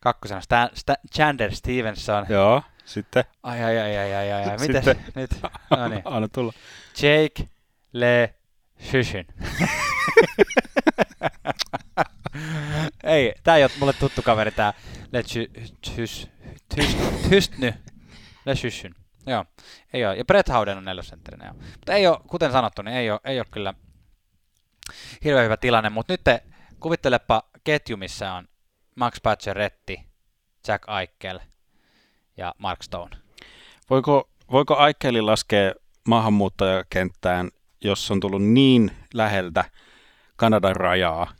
[0.00, 2.26] Kakkosena Stan, Stan, Chandler Stevenson.
[2.28, 2.62] Joo.
[2.84, 3.24] Sitten?
[3.42, 4.58] Ai ai ai ai ai ai.
[4.58, 5.30] Miten nyt?
[5.70, 6.02] No niin.
[6.14, 6.52] Anna tulla.
[7.02, 7.48] Jake
[7.92, 8.34] Le
[8.90, 9.26] Shyshin.
[13.04, 14.72] ei, tää ei ole mulle tuttu kaveri, tää
[16.76, 17.74] Lechystny.
[18.46, 18.94] Lechystyn.
[19.26, 19.44] Joo,
[19.92, 20.16] ei ole.
[20.16, 21.54] Ja Brett Howden on nelosentterinä, joo.
[21.54, 23.74] Mutta ei ole, kuten sanottu, niin ei ole, ei ole kyllä
[25.24, 26.42] hirveän hyvä tilanne, mutta nyt te,
[26.80, 28.48] kuvittelepa ketju, missä on
[28.94, 29.96] Max Pacioretty,
[30.68, 31.40] Jack Eichel
[32.36, 33.16] ja Mark Stone.
[33.90, 35.72] Voiko, voiko Aikeli laskea
[36.08, 37.50] maahanmuuttajakenttään,
[37.84, 39.64] jos on tullut niin läheltä
[40.36, 41.32] Kanadan rajaa,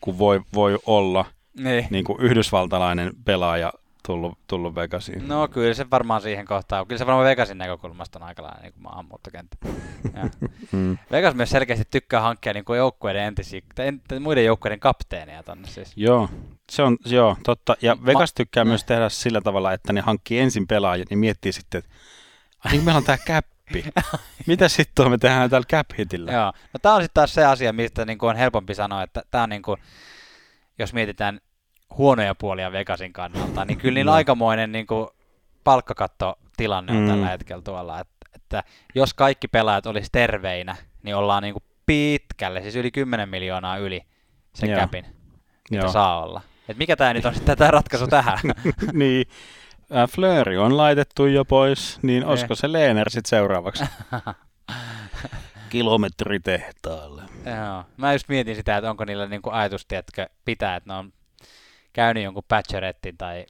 [0.00, 1.24] kuin voi, voi olla
[1.58, 1.86] Niin.
[1.90, 3.72] niin kuin yhdysvaltalainen pelaaja
[4.10, 5.28] tullut, tullut Vegasiin?
[5.28, 6.86] No kyllä se varmaan siihen kohtaan.
[6.86, 9.56] Kyllä se varmaan Vegasin näkökulmasta on aika lailla niin kuin maahanmuuttokenttä.
[10.14, 10.28] Ja.
[10.72, 10.98] Mm.
[11.10, 15.68] Vegas myös selkeästi tykkää hankkia niin kuin joukkueiden entisiä, tai en- muiden joukkueiden kapteeneja tonne
[15.68, 15.92] siis.
[15.96, 16.28] Joo,
[16.70, 17.76] se on, joo, totta.
[17.82, 21.52] Ja Ma- Vegas tykkää myös tehdä sillä tavalla, että ne hankkii ensin pelaajat, niin miettii
[21.52, 21.90] sitten, että
[22.64, 23.84] ai niin meillä on tää käppi.
[24.46, 26.32] Mitä sitten me tehdään täällä cap hitillä?
[26.32, 26.52] Joo.
[26.72, 29.42] No tää on sitten taas se asia, mistä niin kuin on helpompi sanoa, että tää
[29.42, 29.80] on niin kuin,
[30.78, 31.40] jos mietitään
[31.98, 34.14] huonoja puolia Vegasin kannalta, niin kyllä niillä No.
[34.16, 35.08] aikamoinen niin kuin
[35.64, 37.08] palkkakattotilanne on Mm.
[37.08, 38.00] tällä hetkellä tuolla.
[38.00, 38.62] Että, että
[38.94, 44.00] jos kaikki pelaajat olisi terveinä, niin ollaan niin kuin pitkälle, siis yli 10 miljoonaa yli
[44.54, 44.80] sen Joo.
[44.80, 45.06] käpin,
[45.70, 45.92] mitä Joo.
[45.92, 46.40] saa olla.
[46.68, 48.38] Et mikä tämä nyt on sitten tämä ratkaisu tähän?
[48.92, 49.26] niin,
[49.96, 52.26] äh, Flööri on laitettu jo pois, niin Ne.
[52.26, 53.84] olisiko se Leener sitten seuraavaksi?
[55.70, 57.22] Kilometritehtaalle.
[57.46, 57.84] Joo.
[57.96, 61.12] Mä just mietin sitä, että onko niillä niinku ajatus, tiedätkö, pitää, että ne on
[61.92, 63.46] käynyt jonkun Patcherettin tai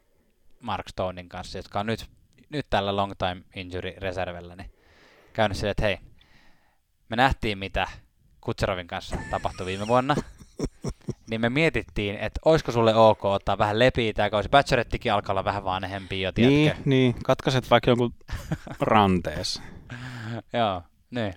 [0.60, 2.06] Mark Stonein kanssa, jotka on nyt,
[2.50, 4.70] nyt tällä long time injury reservellä, niin
[5.32, 5.98] käynyt silleen, että hei,
[7.08, 7.86] me nähtiin mitä
[8.40, 10.16] Kutserovin kanssa tapahtui viime vuonna,
[11.30, 14.48] niin me mietittiin, että olisiko sulle ok ottaa vähän lepiä tämä kausi.
[14.48, 16.82] Patcherettikin alkaa olla vähän vanhempi jo, tiedätkö?
[16.84, 18.14] Niin, niin, katkaiset vaikka jonkun
[18.80, 19.62] ranteessa.
[20.52, 21.34] Joo, niin.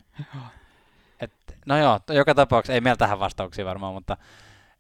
[1.20, 1.32] Et,
[1.66, 4.18] no joo, joka tapauksessa ei meillä tähän vastauksia varmaan, mutta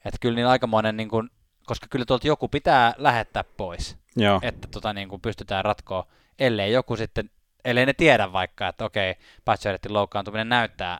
[0.05, 1.29] et kyllä niin aikamoinen, niin kun,
[1.65, 6.07] koska kyllä tuolta joku pitää lähettää pois, Joo, että tota, niin kun pystytään ratkoa,
[6.39, 7.29] ellei joku sitten,
[7.65, 10.99] ellei ne tiedä vaikka, että okei, Patcherettin loukkaantuminen näyttää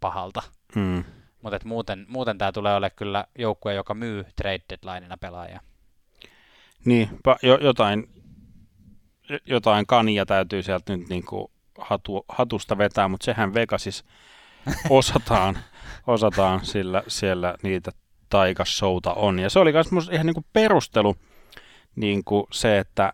[0.00, 0.42] pahalta,
[0.74, 1.04] mm.
[1.42, 5.60] mutta muuten, muuten tämä tulee olemaan kyllä joukkue, joka myy trade deadlineina pelaajia.
[6.84, 8.08] niin jo, jotain,
[9.28, 14.04] jo- jotain kania täytyy sieltä nyt niinku hatu, hatusta vetää, mutta sehän Vegasissa
[14.90, 15.58] osataan,
[16.06, 17.90] osataan sillä siellä niitä
[18.32, 19.38] taikashouta on.
[19.38, 21.16] Ja se oli myös ihan niinku perustelu
[21.96, 23.12] niinku se, että,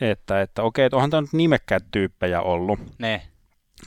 [0.00, 3.22] että, että okei, että onhan tämä nyt nimekkäitä tyyppejä ollut, Ne,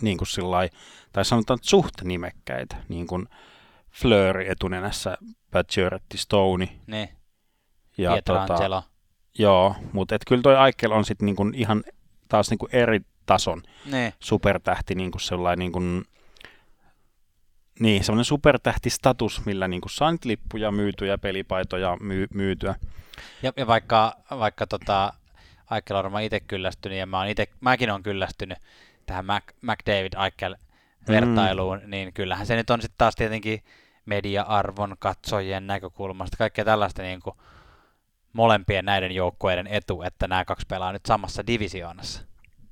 [0.01, 0.69] niin kuin sillai,
[1.13, 3.27] tai sanotaan että suht nimekkäitä, niin kuin
[3.91, 5.17] Fleur etunenässä,
[5.51, 6.67] Pacioretty, Stone.
[6.87, 7.09] Ne,
[7.97, 8.83] ja Pietrangelo.
[9.39, 11.83] joo, mutta et kyllä toi Aikel on sitten niinku ihan
[12.29, 13.63] taas niinku eri tason.
[13.85, 15.79] Ne, supertähti, niinku sellainen niinku,
[17.79, 22.75] niin, semmoinen supertähtistatus, millä niinku saa nyt lippuja myytyä, pelipaitoja myy- myytyä.
[23.43, 25.13] Ja, ja vaikka, vaikka tota,
[25.69, 28.57] Aikel on varmaan itse kyllästynyt ja mä oon ite, mäkin on kyllästynyt
[29.05, 30.55] tähän Mac, McDavid Aikel
[31.07, 31.89] vertailuun, mm.
[31.89, 33.63] niin kyllähän se nyt on sitten taas tietenkin
[34.05, 37.35] media-arvon katsojien näkökulmasta, kaikkea tällaista niin kuin
[38.33, 42.21] molempien näiden joukkueiden etu, että nämä kaksi pelaa nyt samassa divisioonassa.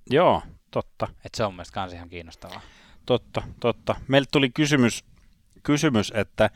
[0.10, 0.42] Joo,
[0.72, 1.08] totta.
[1.26, 2.62] Et se on mielestäni ihan kiinnostavaa.
[3.06, 3.96] Totta, totta.
[4.08, 5.06] Meiltä tuli kysymys,
[5.64, 6.50] kysymys, että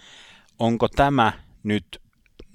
[0.59, 1.33] onko tämä
[1.63, 2.01] nyt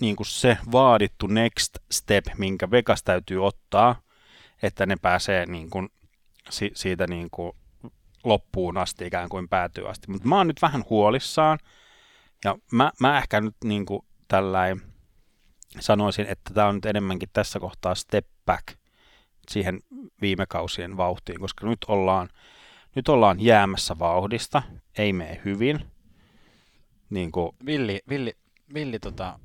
[0.00, 4.00] niin kuin se vaadittu next step, minkä Vegas täytyy ottaa,
[4.62, 5.88] että ne pääsee niin kuin
[6.50, 7.52] si- siitä niin kuin
[8.24, 10.10] loppuun asti ikään kuin päätyy asti.
[10.10, 11.58] Mutta mä oon nyt vähän huolissaan,
[12.44, 14.82] ja mä, mä ehkä nyt niin kuin tällainen
[15.80, 18.66] sanoisin, että tämä on nyt enemmänkin tässä kohtaa step back
[19.48, 19.80] siihen
[20.20, 22.28] viime kausien vauhtiin, koska nyt ollaan
[22.94, 24.62] nyt ollaan jäämässä vauhdista,
[24.98, 25.80] ei mene hyvin.
[27.10, 28.32] Niin kuin, Villi, villi,
[28.74, 29.38] villi tota,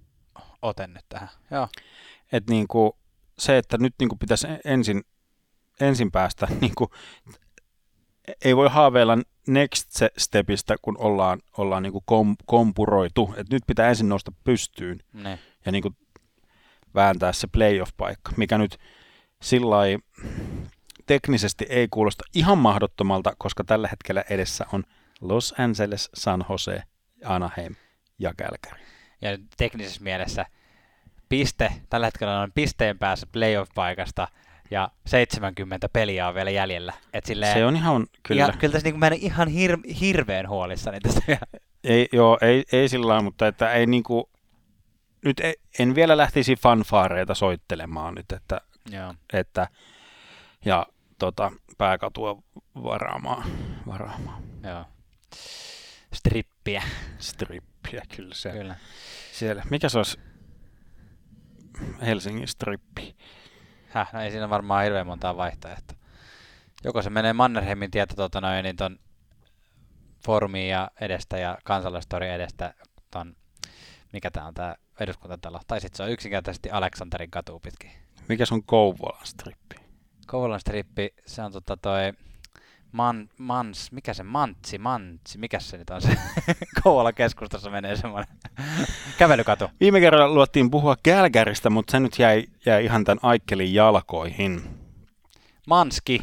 [0.62, 1.30] ote nyt tähän.
[1.52, 1.68] Joo.
[2.32, 2.91] et niin kuin,
[3.38, 5.04] se, että nyt niin kuin pitäisi ensin,
[5.80, 6.89] ensin päästä, niin kuin,
[8.46, 9.18] ei voi haaveilla
[9.48, 13.34] next stepistä, kun ollaan, ollaan niin kuin kom, kompuroitu.
[13.38, 15.39] Et nyt pitää ensin nousta pystyyn Ne.
[15.66, 15.98] ja niin kuin
[16.96, 18.78] vääntää se playoff-paikka, mikä nyt
[19.41, 20.04] sillä lailla
[21.06, 24.84] teknisesti ei kuulosta ihan mahdottomalta, koska tällä hetkellä edessä on
[25.22, 26.84] Los Angeles, San Jose,
[27.26, 27.76] Anaheim
[28.20, 28.84] ja Calgary.
[29.22, 30.45] Ja teknisessä mielessä
[31.30, 34.28] piste, tällä hetkellä on pisteen päässä playoff-paikasta
[34.72, 36.93] ja 70 peliä on vielä jäljellä.
[37.14, 40.49] Et silleen, Se on ihan, kyllä, Ihan, kyllä tässä niin mä en ihan hir- hirveän
[40.49, 41.45] huolissani tästä vielä.
[41.84, 44.30] ei, joo, ei, ei sillä lailla, mutta että ei niinku,
[45.26, 49.14] nyt ei, en vielä lähtisi fanfaareita soittelemaan nyt, että, Joo.
[49.34, 49.68] että
[50.66, 50.86] ja
[51.24, 52.43] tota, pääkatua
[52.84, 53.43] varaamaan.
[53.88, 54.43] varaamaan.
[54.63, 54.86] Joo.
[56.13, 56.84] strippiä.
[57.19, 58.51] Strippiä, kyllä se.
[58.51, 58.76] Kyllä.
[59.32, 59.63] Siellä.
[59.69, 60.19] Mikä se olisi
[62.01, 63.15] Helsingin strippi?
[63.89, 65.97] Häh, no ei siinä varmaan hirveän montaa vaihtoehtoa.
[66.84, 68.99] Joko se menee Mannerheimin tietä tuota noin, niin ton
[70.26, 72.74] Formiin ja edestä ja kansallistori edestä
[73.11, 73.36] ton,
[74.13, 75.59] mikä tää on tää eduskuntatalo.
[75.67, 77.91] Tai sitten se on yksinkertaisesti Aleksanterin katu pitkin.
[78.30, 79.82] Mikä se on Kouvolan strippi?
[80.34, 82.13] Kouvolan strippi, se on tota toi
[82.91, 86.09] Man, mans, mikä se Mantsi, Mantsi, mikä se nyt on se?
[86.84, 88.36] Kouvolan keskustassa menee semmoinen
[89.19, 89.65] kävelykatu.
[89.79, 94.61] Viime kerralla luottiin puhua Gälgäristä, mutta se nyt jäi, jäi ihan tämän Aikkelin jalkoihin.
[95.67, 96.19] Manski.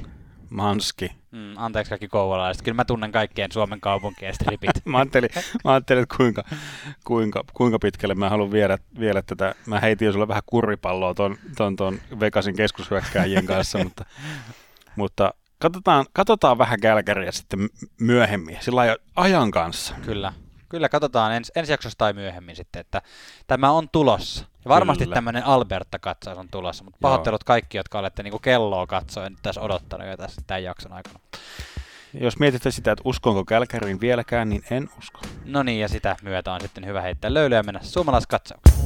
[0.51, 1.13] Manski.
[1.31, 2.63] Mm, anteeksi kaikki kouvolaiset.
[2.63, 4.71] Kyllä mä tunnen kaikkien Suomen kaupunkien stripit.
[4.85, 5.31] Mä ajattelin,
[5.65, 6.45] mä ajattelin että kuinka,
[7.05, 9.55] kuinka, kuinka pitkälle mä haluan viedä, viedä tätä.
[9.67, 14.05] Mä heitin jo sulle vähän kurripalloa ton, ton, ton Vegasin keskushyökkääjien kanssa, mutta,
[14.97, 17.69] mutta katsotaan, katsotaan vähän Gälgäriä sitten
[18.01, 19.95] myöhemmin, sillä ajan kanssa.
[20.05, 20.33] Kyllä.
[20.71, 23.03] Kyllä, katsotaan ens, ensi jaksossa tai myöhemmin sitten, että
[23.47, 24.45] tämä on tulossa.
[24.65, 25.15] Ja varmasti Kyllä.
[25.15, 27.01] tämmöinen Alberta-katsaus on tulossa, mutta Joo.
[27.01, 31.19] pahoittelut kaikki, jotka olette niinku kelloa katsoen tässä odottanut jo tässä tämän jakson aikana.
[32.15, 35.21] Jos mietitte sitä, että uskonko Gälgäriin vieläkään, niin en usko.
[35.45, 38.81] No niin, ja sitä myötä on sitten hyvä heittää löylyä ja mennä suomalaiskatsaukseen.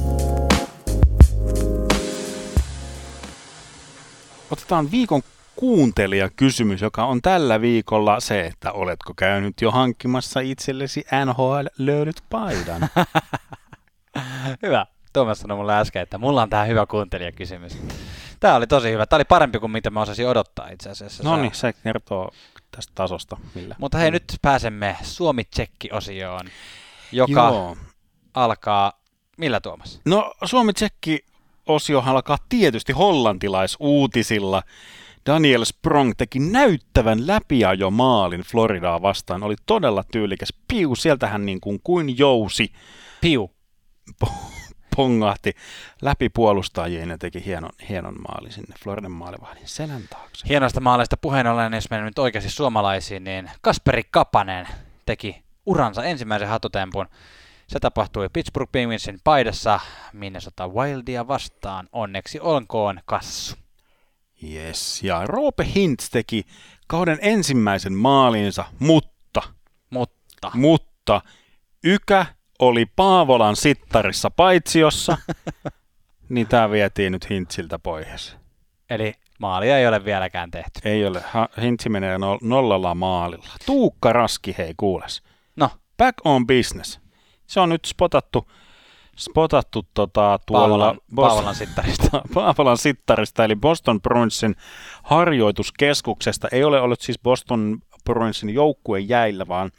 [4.51, 5.21] Otetaan viikon
[5.55, 12.89] kuuntelijakysymys, joka on tällä viikolla se, että oletko käynyt jo hankkimassa itsellesi NHL löydyt paidan?
[14.63, 14.85] Hyvä.
[15.13, 17.77] Tuomas sanoi mulle äsken, että mulla on tähän hyvä kuuntelijakysymys.
[18.39, 19.05] Tämä oli tosi hyvä.
[19.05, 21.23] Tämä oli parempi kuin mitä mä osasin odottaa itse asiassa.
[21.23, 22.31] no niin, se kertoo
[22.71, 23.37] tästä tasosta.
[23.55, 23.75] Millä.
[23.79, 26.47] Mutta hei, nyt pääsemme Suomi-Tsekki-osioon,
[27.11, 27.77] joka Joo.
[28.33, 28.93] alkaa...
[29.37, 30.01] Millä Tuomas?
[30.05, 31.25] No Suomi-Tsekki
[31.67, 34.63] osio alkaa tietysti hollantilaisuutisilla.
[35.25, 39.43] Daniel Sprong teki näyttävän läpiajo maalin Floridaa vastaan.
[39.43, 40.53] Oli todella tyylikäs.
[40.67, 42.73] Piu, sieltähän niin kuin, kuin jousi
[43.21, 43.51] Piu.
[44.95, 45.51] pongahti
[46.01, 50.45] läpi puolustajien ja teki hienon, hienon maalin sinne Floridan maalivahdin selän taakse.
[50.49, 54.67] Hienoista maaleista puheen ollen, jos mennään nyt oikeasti suomalaisiin, niin Kasperi Kapanen
[55.05, 57.05] teki uransa ensimmäisen hatutempun.
[57.67, 59.79] Se tapahtui Pittsburgh Penguinsin paidassa
[60.13, 61.89] Minnesota Wildia vastaan.
[61.91, 63.64] Onneksi olkoon kassu.
[64.53, 66.43] Yes, ja Roope Hintz teki
[66.87, 69.41] kauden ensimmäisen maalinsa, mutta,
[69.89, 71.21] Mutta mutta
[71.83, 72.25] Ykä
[72.59, 75.17] oli Paavolan sittarissa paitsiossa,
[76.29, 78.37] niin tämä vietiin nyt Hintziltä pois.
[78.89, 80.79] Eli maalia ei ole vieläkään tehty.
[80.85, 81.23] Ei ole,
[81.61, 83.49] Hintsi menee no, nollalla maalilla.
[83.65, 85.21] Tuukka Raski, hei kuules.
[85.55, 86.99] No, Back on business.
[87.47, 88.51] Se on nyt spotattu,
[89.15, 92.21] spotattu tota, tuolla Paavolan, Boston- Paavolan sittarista.
[92.33, 94.55] Paavolan sittarista, eli Boston Bruinsin
[95.03, 96.47] harjoituskeskuksesta.
[96.51, 99.71] Ei ole ollut siis Boston Bruinsin joukkue jäillä, vaan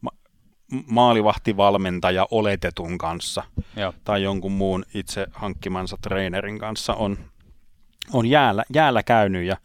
[0.00, 0.10] ma-
[0.86, 3.42] maalivahtivalmentaja oletetun kanssa
[3.76, 3.94] Joo.
[4.04, 7.18] tai jonkun muun itse hankkimansa treenerin kanssa on,
[8.12, 9.56] on jäällä, jäällä käynyt ja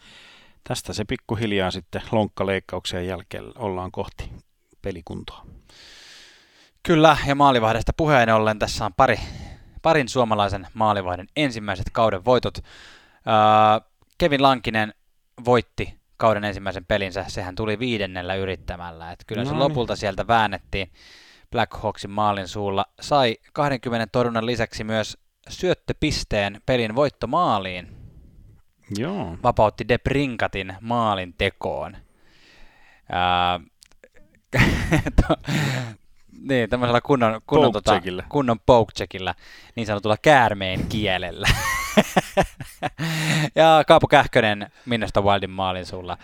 [0.64, 4.32] tästä se pikkuhiljaa sitten lonkkaleikkauksien jälkeen ollaan kohti
[4.82, 5.45] pelikuntoa.
[6.84, 9.20] Kyllä, ja maalivahdesta puheen ollen tässä on pari,
[9.82, 12.58] parin suomalaisen maalivahden ensimmäiset kauden voitot.
[12.58, 14.94] Öö, Kevin Lankinen
[15.46, 19.12] voitti kauden ensimmäisen pelinsä, sehän tuli viidennellä yrittämällä.
[19.12, 19.64] Et kyllä se No niin.
[19.64, 20.92] lopulta sieltä väännettiin
[21.52, 22.86] Blackhawksin maalin suulla.
[23.02, 25.18] Sai 20 torjunnan lisäksi myös
[25.50, 27.88] syöttöpisteen pelin voittomaaliin.
[28.98, 29.38] Joo.
[29.44, 31.98] Vapautti De Brinkatin maalin tekoon.
[35.28, 35.38] To-
[36.50, 38.24] niin, tämmöisellä kunnon, kunnon, tota, Poke-checkillä.
[38.30, 38.94] kunnon poke
[39.76, 41.48] niin sanotulla käärmeen kielellä.
[43.56, 46.18] ja Kaapo Kähkönen Minnesota Wildin maalin sulla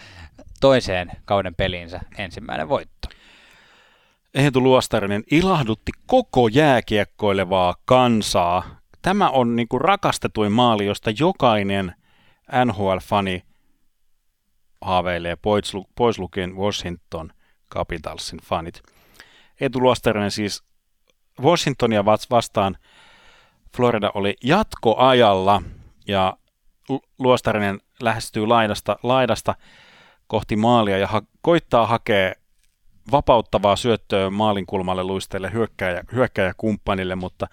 [0.60, 3.10] toiseen kauden peliinsä ensimmäinen voitto.
[4.34, 8.80] Eetu Luostarinen ilahdutti koko jääkiekkoilevaa kansaa.
[9.02, 11.96] Tämä on niinku rakastetuin maali, josta jokainen
[12.66, 13.44] NHL-fani
[14.82, 17.32] haaveilee, pois, pois lukien Washington
[17.74, 18.82] Capitalsin fanit.
[19.62, 20.64] Eetu Luostarinen siis
[21.42, 22.78] Washingtonia vastaan
[23.78, 25.62] Florida oli jatkoajalla
[26.08, 26.38] ja
[26.90, 29.56] Lu- Luostarinen lähestyy laidasta, laidasta
[30.28, 32.34] kohti maalia ja ha- koittaa hakea
[33.12, 37.48] vapauttavaa syöttöä maalinkulmalle luisteelle hyökkäjä, hyökkäjäkumppanille, mutta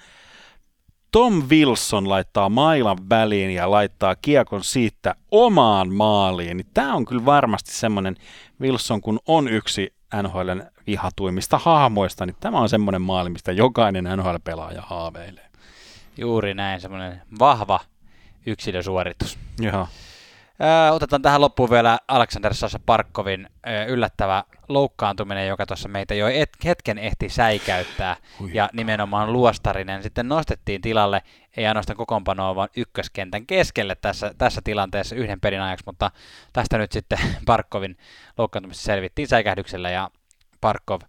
[1.13, 6.57] Tom Wilson laittaa mailan väliin ja laittaa kiekon siitä omaan maaliin.
[6.57, 8.17] Niin Tämä on kyllä varmasti semmoinen
[8.61, 14.83] Wilson, kun on yksi NHLn vihatuimmista hahmoista, niin tämä on semmoinen maali, mistä jokainen NHL-pelaaja
[14.83, 15.47] haaveilee.
[16.17, 17.81] Juuri näin, semmoinen vahva
[18.47, 19.39] yksilösuoritus.
[19.59, 19.89] Joo.
[20.63, 26.29] Öö, otetaan tähän loppuun vielä Aleksander Sasha Parkkovin öö, yllättävä loukkaantuminen, joka tuossa meitä jo
[26.29, 28.17] et, hetken ehti säikäyttää.
[28.41, 28.51] Hui.
[28.55, 31.23] Ja nimenomaan Luostarinen sitten nostettiin tilalle,
[31.57, 36.11] ei ainoastaan kokoonpanoa, vaan ykköskentän keskelle tässä, tässä tilanteessa yhden pelin ajaksi, mutta
[36.53, 37.97] tästä nyt sitten Parkkovin
[38.39, 40.11] loukkaantumista selvittiin säikähdyksellä ja
[40.61, 41.01] Parkov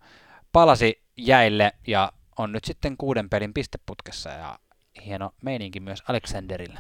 [0.54, 4.60] palasi jäille ja on nyt sitten kuuden pelin pisteputkessa ja
[5.06, 6.80] hieno meininki myös Aleksanderille.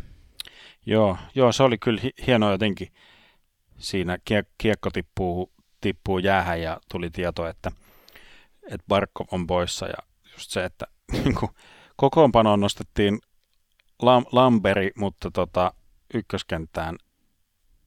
[0.89, 2.87] Joo, joo, se oli kyllä hi- hienoa jotenkin.
[3.77, 7.71] Siinä kiek- kiekko tippuu, tippuu jäähän ja tuli tieto, että,
[8.63, 9.85] että Barkov on poissa.
[9.87, 9.97] Ja
[10.33, 10.87] just se, että
[11.23, 11.51] niin kuin,
[11.95, 13.19] kokoonpanoon nostettiin
[14.03, 15.73] Lam- Lamberi, mutta tota,
[16.13, 16.95] ykköskenttään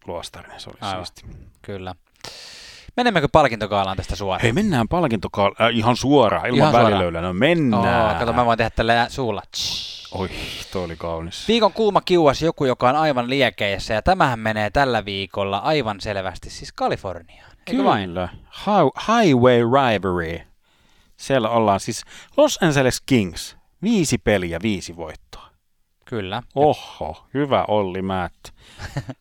[0.07, 1.07] Luostarinen, se oli Aivan.
[1.07, 1.27] siisti.
[1.63, 1.95] Kyllä.
[2.97, 4.43] Menemmekö palkintokaalaan tästä suoraan?
[4.43, 5.53] Hei, mennään palkintokaal...
[5.61, 6.93] Äh, ihan suoraan, ilman Ihan suoraan.
[6.93, 7.23] välilöylää.
[7.23, 8.13] No mennään.
[8.13, 9.43] Oh, kato, mä voin tehdä tällä suulla.
[9.51, 10.15] Tsh.
[10.15, 10.29] Oi,
[10.73, 11.49] toi oli kaunis.
[11.49, 16.51] Viikon kuuma kiuas joku, joka on aivan liekeissä, ja tämähän menee tällä viikolla aivan selvästi
[16.51, 17.51] siis Kaliforniaan.
[17.67, 18.09] Eikö vain?
[18.11, 18.29] Kyllä.
[18.67, 20.41] Hi- Highway Rivalry.
[21.17, 22.05] Siellä ollaan siis
[22.37, 23.57] Los Angeles Kings.
[23.83, 25.47] Viisi peliä, viisi voittoa.
[26.05, 26.43] Kyllä.
[26.55, 28.35] Oho, hyvä Olli Matt,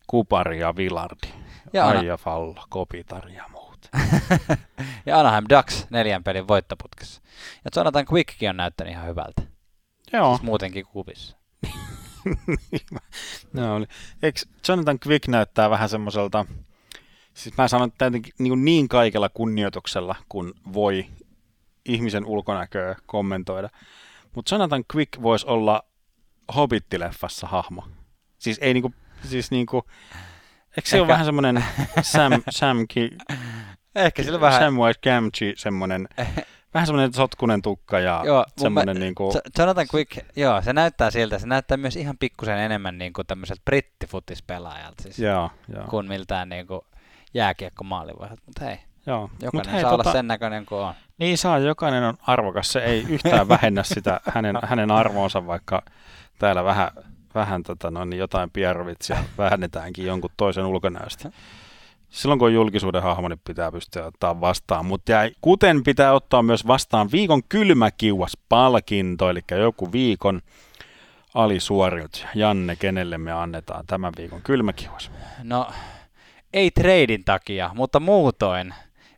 [0.08, 1.28] Kupari ja Vilardi.
[1.74, 3.44] Ja Aija Falla, Kopitar ja.
[5.06, 7.22] Ja Anaheim Ducks neljän pelin voittoputkessa.
[7.66, 9.42] Ja Jonathan Quickkin on näyttänyt ihan hyvältä.
[10.14, 11.38] Joo, Siis muutenkin kuvissa.
[13.54, 13.86] ne oli.
[14.24, 16.46] Eikö Jonathan Quick näyttää vähän semmoiselta,
[17.34, 21.06] siis mä sanon tietenkin niin, niin kaikella kunnioituksella, kun voi
[21.86, 23.70] ihmisen ulkonäköä kommentoida.
[24.36, 25.84] Mutta Jonathan Quick voisi olla
[26.54, 27.88] Hobbit-leffassa hahmo.
[28.38, 29.84] Siis ei niinku, siis niinku,
[30.78, 31.66] eikö se ole Ehkä- vähän semmoinen
[32.02, 33.10] Sam, Sam, Ki,
[34.00, 34.62] Ehkä sillä vähän...
[34.62, 36.10] Samwise Gamgee semmoinen,
[36.74, 41.12] vähän semmoinen sotkunen tukka ja Joo, semmoinen mä- niinku, Jo- Jonathan Quick, joo, se näyttää
[41.12, 41.40] siltä.
[41.40, 46.50] Se näyttää myös ihan pikkusen enemmän niin kuin tämmöiseltä brittifutis-pelaajalta siis, joo, joo, kuin miltään
[46.50, 46.82] niin kuin
[47.34, 48.42] jääkiekko maalivahdilta.
[48.46, 49.22] Mutta hei, joo.
[49.22, 50.94] Mut jokainen hei, saa tota- olla sen näköinen kuin on.
[51.18, 52.72] Niin saa, jokainen on arvokas.
[52.72, 55.82] Se ei yhtään vähennä sitä hänen, hänen arvoonsa, vaikka
[56.40, 56.90] täällä vähän,
[57.36, 61.32] vähän tota, no, niin jotain pierrovitsia vähennetäänkin jonkun toisen ulkonäöstä.
[62.10, 64.86] Silloin kun on julkisuuden hahmo, niin pitää pystyä ottaa vastaan.
[64.86, 70.42] Mutta kuten pitää ottaa myös vastaan viikon kylmäkiuas palkinto, eli joku viikon
[71.34, 72.26] alisuoriut.
[72.36, 75.12] Janne, kenelle me annetaan tämän viikon kylmäkiuas?
[75.44, 75.68] No,
[76.54, 78.74] ei treidin takia, mutta muutoin.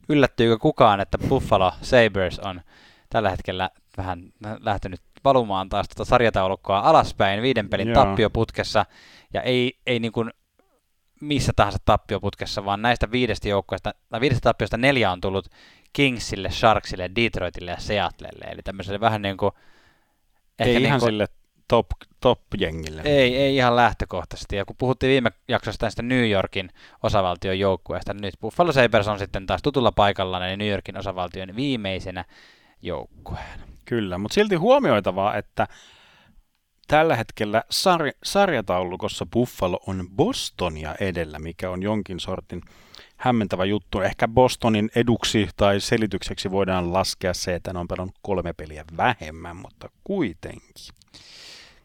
[0.09, 2.61] Yllättyykö kukaan, että Buffalo Sabres on
[3.09, 7.95] tällä hetkellä vähän lähtenyt valumaan taas tuota sarjataulukkoa alaspäin viiden pelin Joo.
[7.95, 8.85] tappioputkessa.
[9.33, 10.31] Ja ei, ei niin kuin
[11.21, 15.47] missä tahansa tappioputkessa, vaan näistä viidestä joukkueesta, tai viidestä tappiosta neljä on tullut
[15.93, 18.45] Kingsille, Sharksille, Detroitille ja Seattlelle.
[18.45, 19.51] Eli tämmöiselle vähän niin kuin...
[20.59, 21.27] Ei ihan niin kuin, sille
[21.67, 21.87] top,
[22.19, 23.01] top-jengille.
[23.05, 24.55] ei, ei ihan lähtökohtaisesti.
[24.55, 26.69] Ja kun puhuttiin viime jaksossa tästä New Yorkin
[27.03, 31.55] osavaltion joukkueesta, niin nyt Buffalo Sabres on sitten taas tutulla paikalla ja New Yorkin osavaltion
[31.55, 32.25] viimeisenä
[32.81, 33.63] joukkueena.
[33.85, 35.67] Kyllä, mutta silti huomioitavaa, että
[36.91, 42.61] tällä hetkellä sar- sarjataulukossa Buffalo on Bostonia edellä, mikä on jonkin sortin
[43.17, 44.01] hämmentävä juttu.
[44.01, 49.55] Ehkä Bostonin eduksi tai selitykseksi voidaan laskea se, että ne on pelannut kolme peliä vähemmän,
[49.55, 50.95] mutta kuitenkin.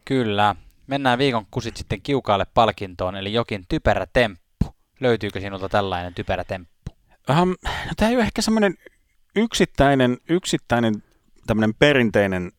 [0.05, 0.55] Kyllä.
[0.87, 4.75] Mennään viikon kusit sitten kiukaalle palkintoon, eli jokin typerä temppu.
[4.99, 6.91] Löytyykö sinulta tällainen typerä temppu?
[7.29, 8.77] Um, no tämä ei ole ehkä semmoinen
[9.35, 11.03] yksittäinen, yksittäinen
[11.47, 12.51] tämmöinen perinteinen,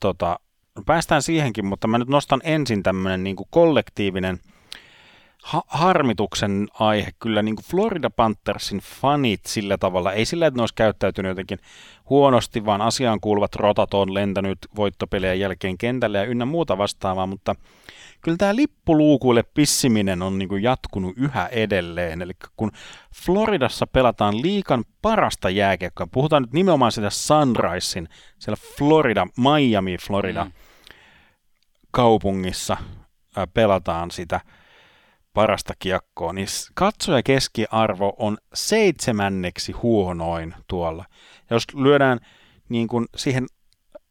[0.00, 0.40] tota,
[0.86, 4.38] päästään siihenkin, mutta mä nyt nostan ensin tämmöinen niin kollektiivinen
[5.42, 7.10] ha- harmituksen aihe.
[7.18, 11.58] Kyllä niin kuin Florida Panthersin fanit sillä tavalla, ei sillä, että ne olisi käyttäytynyt jotenkin
[12.10, 17.54] huonosti, vaan asiaan kuuluvat rotat on lentänyt voittopelien jälkeen kentälle ja ynnä muuta vastaavaa, mutta
[18.24, 22.22] kyllä tämä lippuluukuille pissiminen on niin kuin jatkunut yhä edelleen.
[22.22, 22.70] Eli kun
[23.24, 28.08] Floridassa pelataan liikan parasta jääkiekkoa, puhutaan nyt nimenomaan sitä Sunrisein,
[28.38, 30.52] siellä Florida, Miami, Florida Mm.
[31.90, 32.76] kaupungissa
[33.36, 34.40] ää, pelataan sitä
[35.34, 41.04] parasta kiekkoa, niin katsoja keskiarvo on seitsemänneksi huonoin tuolla.
[41.50, 42.20] Ja jos lyödään
[42.68, 43.46] niin kuin siihen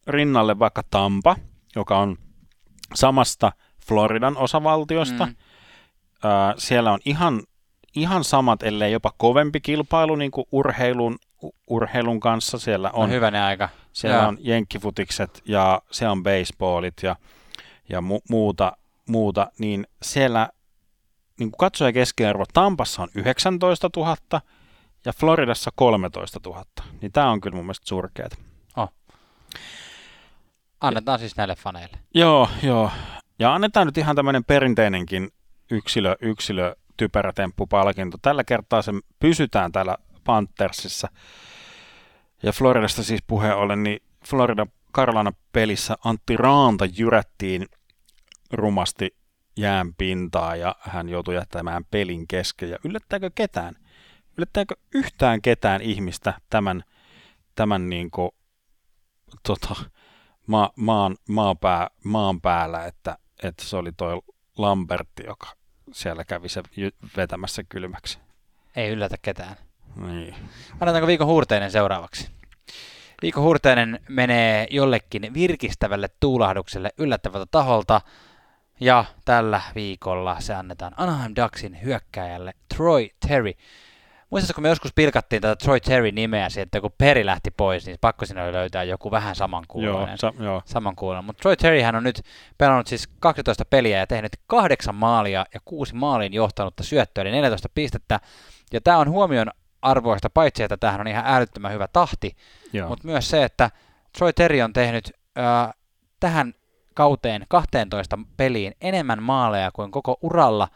[0.08, 1.36] rinnalle vaikka Tampa,
[1.76, 2.18] joka on
[2.96, 3.52] samasta
[3.88, 5.36] Floridan osavaltiosta, Mm.
[6.24, 7.42] ää, siellä on ihan,
[7.96, 11.18] ihan samat, ellei jopa kovempi kilpailu niin kuin urheilun,
[11.68, 12.60] urheilun kanssa.
[12.60, 13.70] Siellä On on, hyvänen aika.
[13.94, 14.28] siellä Joo.
[14.28, 17.16] on jenkkifutikset ja se on baseballit ja,
[17.90, 18.78] ja mu- muuta,
[19.10, 20.50] muuta, niin siellä
[21.40, 24.18] niin kuin katsoja keskiarvo Tampassa on 19 000
[25.06, 26.64] ja Floridassa 13 000.
[27.02, 28.38] Niin tämä on kyllä mun mielestä surkeat.
[30.82, 31.98] Annetaan siis näille faneille.
[32.14, 32.92] Joo, joo.
[33.40, 35.32] Ja annetaan nyt ihan tämmöinen perinteinenkin
[35.72, 38.18] yksilö, yksilö typerä temppupalkinto.
[38.22, 41.08] Tällä kertaa se pysytään täällä Panthersissa.
[42.44, 47.66] Ja Floridasta siis puheen ollen, niin Florida Carolina pelissä Antti Raanta jyrättiin
[48.52, 49.16] rumasti
[49.58, 52.70] jään pintaa ja hän joutui jättämään pelin kesken.
[52.70, 53.76] Ja yllättääkö ketään?
[54.38, 56.84] Yllättääkö yhtään ketään ihmistä tämän,
[57.56, 58.32] tämän niin kuin,
[59.48, 59.76] tota,
[60.48, 64.22] ma, maan, maapää, maan päällä, että, että se oli toi
[64.58, 65.48] Lambertti, joka
[65.92, 66.64] siellä kävi se
[67.18, 68.20] vetämässä kylmäksi.
[68.76, 69.56] Ei yllätä ketään.
[69.96, 70.36] Niin.
[70.80, 72.30] Annetaanko viikon huurteinen seuraavaksi?
[73.22, 78.02] Viikon huurteinen menee jollekin virkistävälle tuulahdukselle yllättävältä taholta.
[78.80, 83.54] Ja tällä viikolla se annetaan Anaheim Ducksin hyökkääjälle Troy Terry.
[84.34, 88.26] Muistatko, kun me joskus pilkattiin tätä Troy Terry-nimeä että kun Peri lähti pois, niin pakko
[88.26, 90.18] sinne oli löytää joku vähän samankuuloinen.
[90.24, 90.62] Joo, sa- joo.
[90.66, 91.26] samankuuloinen.
[91.26, 92.22] Mutta Troy Terry hän on nyt
[92.58, 97.70] pelannut siis 12 peliä ja tehnyt kahdeksan maalia ja kuusi maaliin johtanutta syöttöä, eli 14
[97.76, 98.20] pistettä.
[98.74, 99.48] Ja tämä on huomion
[99.82, 102.36] arvoista, paitsi että tämähän on ihan älyttömän hyvä tahti,
[102.88, 103.72] mutta myös se, että
[104.18, 105.74] Troy Terry on tehnyt äh,
[106.20, 106.54] tähän
[106.94, 110.68] kauteen 12 peliin enemmän maaleja kuin koko uralla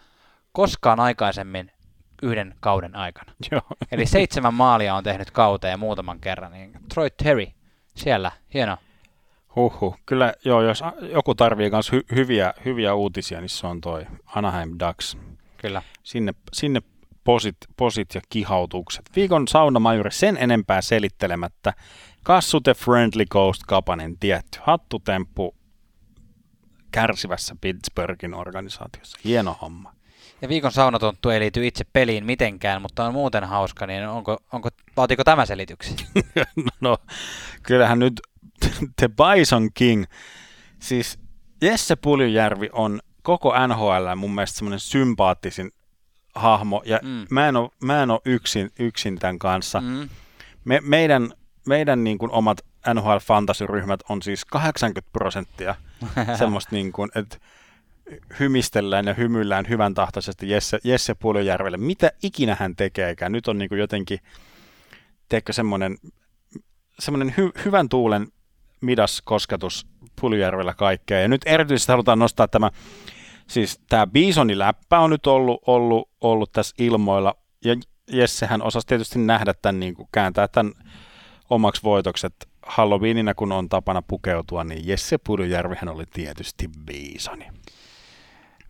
[0.51, 1.71] koskaan aikaisemmin
[2.21, 3.33] yhden kauden aikana.
[3.51, 3.61] Joo.
[3.91, 6.51] Eli seitsemän maalia on tehnyt kauteen muutaman kerran.
[6.51, 7.47] Niin Troy Terry
[7.95, 8.77] siellä, hieno.
[9.55, 9.97] Huhhuh.
[10.05, 14.69] Kyllä, joo, jos joku tarvii myös hy- hyviä, hyviä uutisia, niin se on toi Anaheim
[14.87, 15.17] Ducks.
[15.57, 15.81] Kyllä.
[16.03, 16.81] Sinne, sinne
[17.23, 19.09] posit, posit ja kihautukset.
[19.15, 21.73] Viikon saunamajuri sen enempää selittelemättä.
[22.23, 24.59] Kassute Friendly Ghost Kapanen tietty.
[24.63, 25.55] Hattutemppu
[26.91, 29.17] kärsivässä Pittsburghin organisaatiossa.
[29.23, 29.96] Hieno homma.
[30.41, 34.69] Ja viikon saunatonttu ei liity itse peliin mitenkään, mutta on muuten hauska, niin onko, onko,
[34.97, 35.95] vaatiko tämä selityksi?
[36.81, 36.97] no,
[37.63, 38.21] kyllähän nyt
[38.95, 40.05] The Bison King,
[40.79, 41.19] siis
[41.61, 45.71] Jesse Puljujärvi on koko NHL mun mielestä semmoinen sympaattisin
[46.35, 47.25] hahmo, ja mm.
[47.29, 49.81] mä, en ole, mä en ole yksin, yksin tämän kanssa.
[49.81, 50.09] Mm.
[50.65, 51.33] Me, meidän
[51.67, 52.61] meidän niin kuin omat
[52.93, 55.75] NHL Fantasy-ryhmät on siis 80 prosenttia
[56.39, 57.37] semmoista, niin kuin, että
[58.39, 61.77] hymistellään ja hymyillään hyvän tahtoisesti Jesse, Jesse Puolijärvelle.
[61.77, 63.31] Mitä ikinä hän tekeekään.
[63.31, 64.19] Nyt on niin kuin jotenkin,
[65.29, 65.97] teekö semmoinen,
[66.99, 68.27] semmoinen hy, hyvän tuulen
[68.81, 69.87] midas kosketus
[70.21, 71.19] Puljärvellä kaikkea.
[71.19, 72.71] Ja nyt erityisesti halutaan nostaa tämä,
[73.47, 77.35] siis tämä Bisonin läppä on nyt ollut, ollut, ollut tässä ilmoilla.
[77.65, 77.75] Ja
[78.11, 80.73] Jessehän osasi tietysti nähdä tämän, niin kuin kääntää tämän
[81.49, 87.45] omaksi voitokset Halloweenina, kun on tapana pukeutua, niin Jesse Pudujärvihän oli tietysti Bisoni.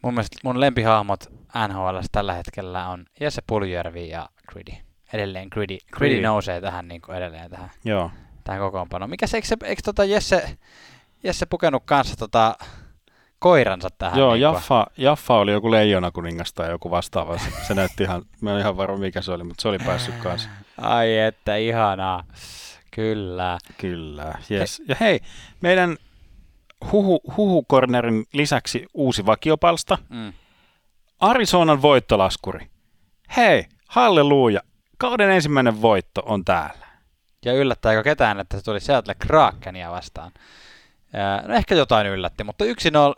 [0.08, 1.24] Mun mielestä mun lempihahmot
[1.68, 4.74] NHL tällä hetkellä on Jesse Puljärvi ja Gritty.
[5.14, 8.12] Edelleen Gritty, Gritty nousee tähän niin kuin edelleen tähän, Joo.
[8.43, 9.10] tähän kokoonpanoon.
[9.10, 10.58] Mikä se, eikö, se, eikö tota Jesse,
[11.24, 12.55] Jesse pukenut kanssa tota
[13.39, 14.20] koiransa tähän?
[14.20, 17.38] Joo, niin Jaffa, Jaffa oli joku leijona kuningas tai joku vastaava.
[17.68, 20.49] Se näytti ihan, mä en ihan varma mikä se oli, mutta se oli päässyt kanssa.
[20.82, 22.24] Ai että, ihanaa.
[22.91, 23.58] Kyllä.
[23.78, 24.82] Kyllä, yes.
[24.88, 25.20] Ja hei,
[25.62, 25.97] meidän
[26.91, 29.97] huhu, huhukornerin lisäksi uusi vakiopalsta.
[30.09, 30.34] Mm.
[31.19, 32.67] Arizonan voittolaskuri.
[33.38, 34.61] Hei, halleluja.
[34.97, 36.88] Kauden ensimmäinen voitto on täällä.
[37.45, 40.32] Ja yllättääkö ketään, että se tuli Seattle Krakenia vastaan?
[41.47, 43.15] No ehkä jotain yllätti, mutta yksi, no,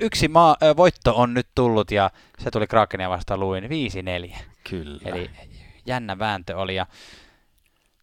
[0.00, 3.68] yksi maa, voitto on nyt tullut ja se tuli Krakenia vastaan luin 5-4.
[4.70, 5.00] Kyllä.
[5.04, 5.30] Eli
[5.86, 6.86] jännä vääntö oli ja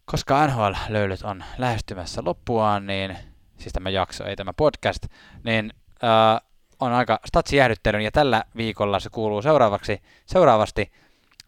[0.04, 3.16] koska NHL-löylyt on lähestymässä loppuaan, niin
[3.60, 5.06] siis tämä jakso, ei tämä podcast,
[5.44, 5.72] niin
[6.04, 6.40] äh,
[6.80, 10.92] on aika statsijäähdyttelyn ja tällä viikolla se kuuluu seuraavaksi, seuraavasti.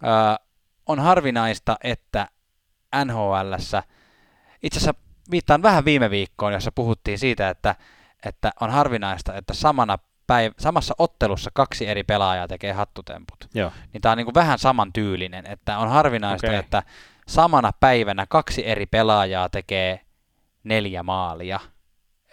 [0.05, 0.39] Äh,
[0.87, 2.29] on harvinaista, että
[3.05, 3.83] NHLssä,
[4.63, 4.95] itse asiassa
[5.31, 7.75] viittaan vähän viime viikkoon, jossa puhuttiin siitä, että,
[8.27, 9.99] että on harvinaista, että samana
[10.33, 13.49] päiv- samassa ottelussa kaksi eri pelaajaa tekee hattutemput.
[13.55, 13.73] Joo.
[13.93, 16.59] Niin tämä on niin kuin vähän samantyylinen, että on harvinaista, okay.
[16.59, 16.83] että
[17.29, 20.01] samana päivänä kaksi eri pelaajaa tekee
[20.65, 21.61] neljä maalia.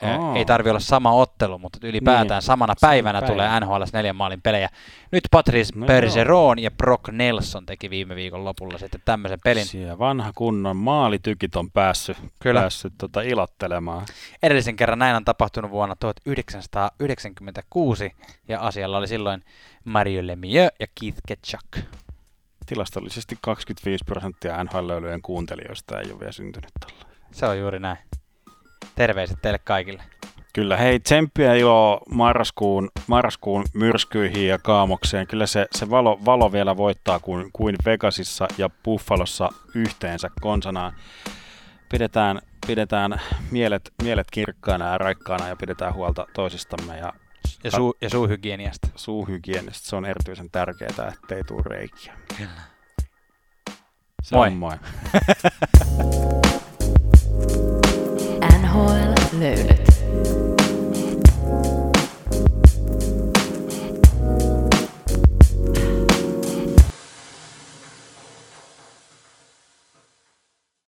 [0.02, 0.36] Oh.
[0.36, 2.46] Ei tarvi olla sama ottelu, mutta ylipäätään niin.
[2.46, 3.34] samana päivänä päivä.
[3.34, 4.70] tulee NHL neljän maalin pelejä.
[5.12, 9.66] Nyt Patrice no Bergeron ja Brock Nelson teki viime viikon lopulla sitten tämmöisen pelin.
[9.66, 12.62] Siellä vanha kunnon maalitykit on päässyt, Kyllä.
[12.62, 14.06] päässyt tota ilottelemaan.
[14.44, 18.12] Edellisen kerran näin on tapahtunut vuonna 1996
[18.48, 19.44] ja asialla oli silloin
[19.84, 21.78] Mario Lemieux ja Keith Ketchuk
[22.70, 27.06] tilastollisesti 25 prosenttia NHL-löylyjen kuuntelijoista ei ole vielä syntynyt tällä.
[27.32, 27.98] Se on juuri näin.
[28.96, 30.04] Terveiset teille kaikille.
[30.54, 35.28] Kyllä, hei, tsemppiä ilo marraskuun, marraskuun myrskyihin ja kaamokseen.
[35.28, 40.94] Kyllä se, se valo, valo vielä voittaa kuin, kuin Vegasissa ja Buffalossa yhteensä konsanaan.
[41.92, 43.22] Pidetään, pidetään
[43.52, 47.14] mielet, mielet kirkkaana ja raikkaana ja pidetään huolta toisistamme ja
[47.64, 48.88] Ja, suu, ja suuhygieniasta.
[48.96, 49.90] suuhygienistä.
[49.90, 52.14] Se on erityisen tärkeää, ettei tule reikiä.
[52.38, 52.50] Kyllä.
[54.24, 54.48] Se Moi.
[54.48, 54.76] on moi.
[58.70, 59.99] hol löylyt?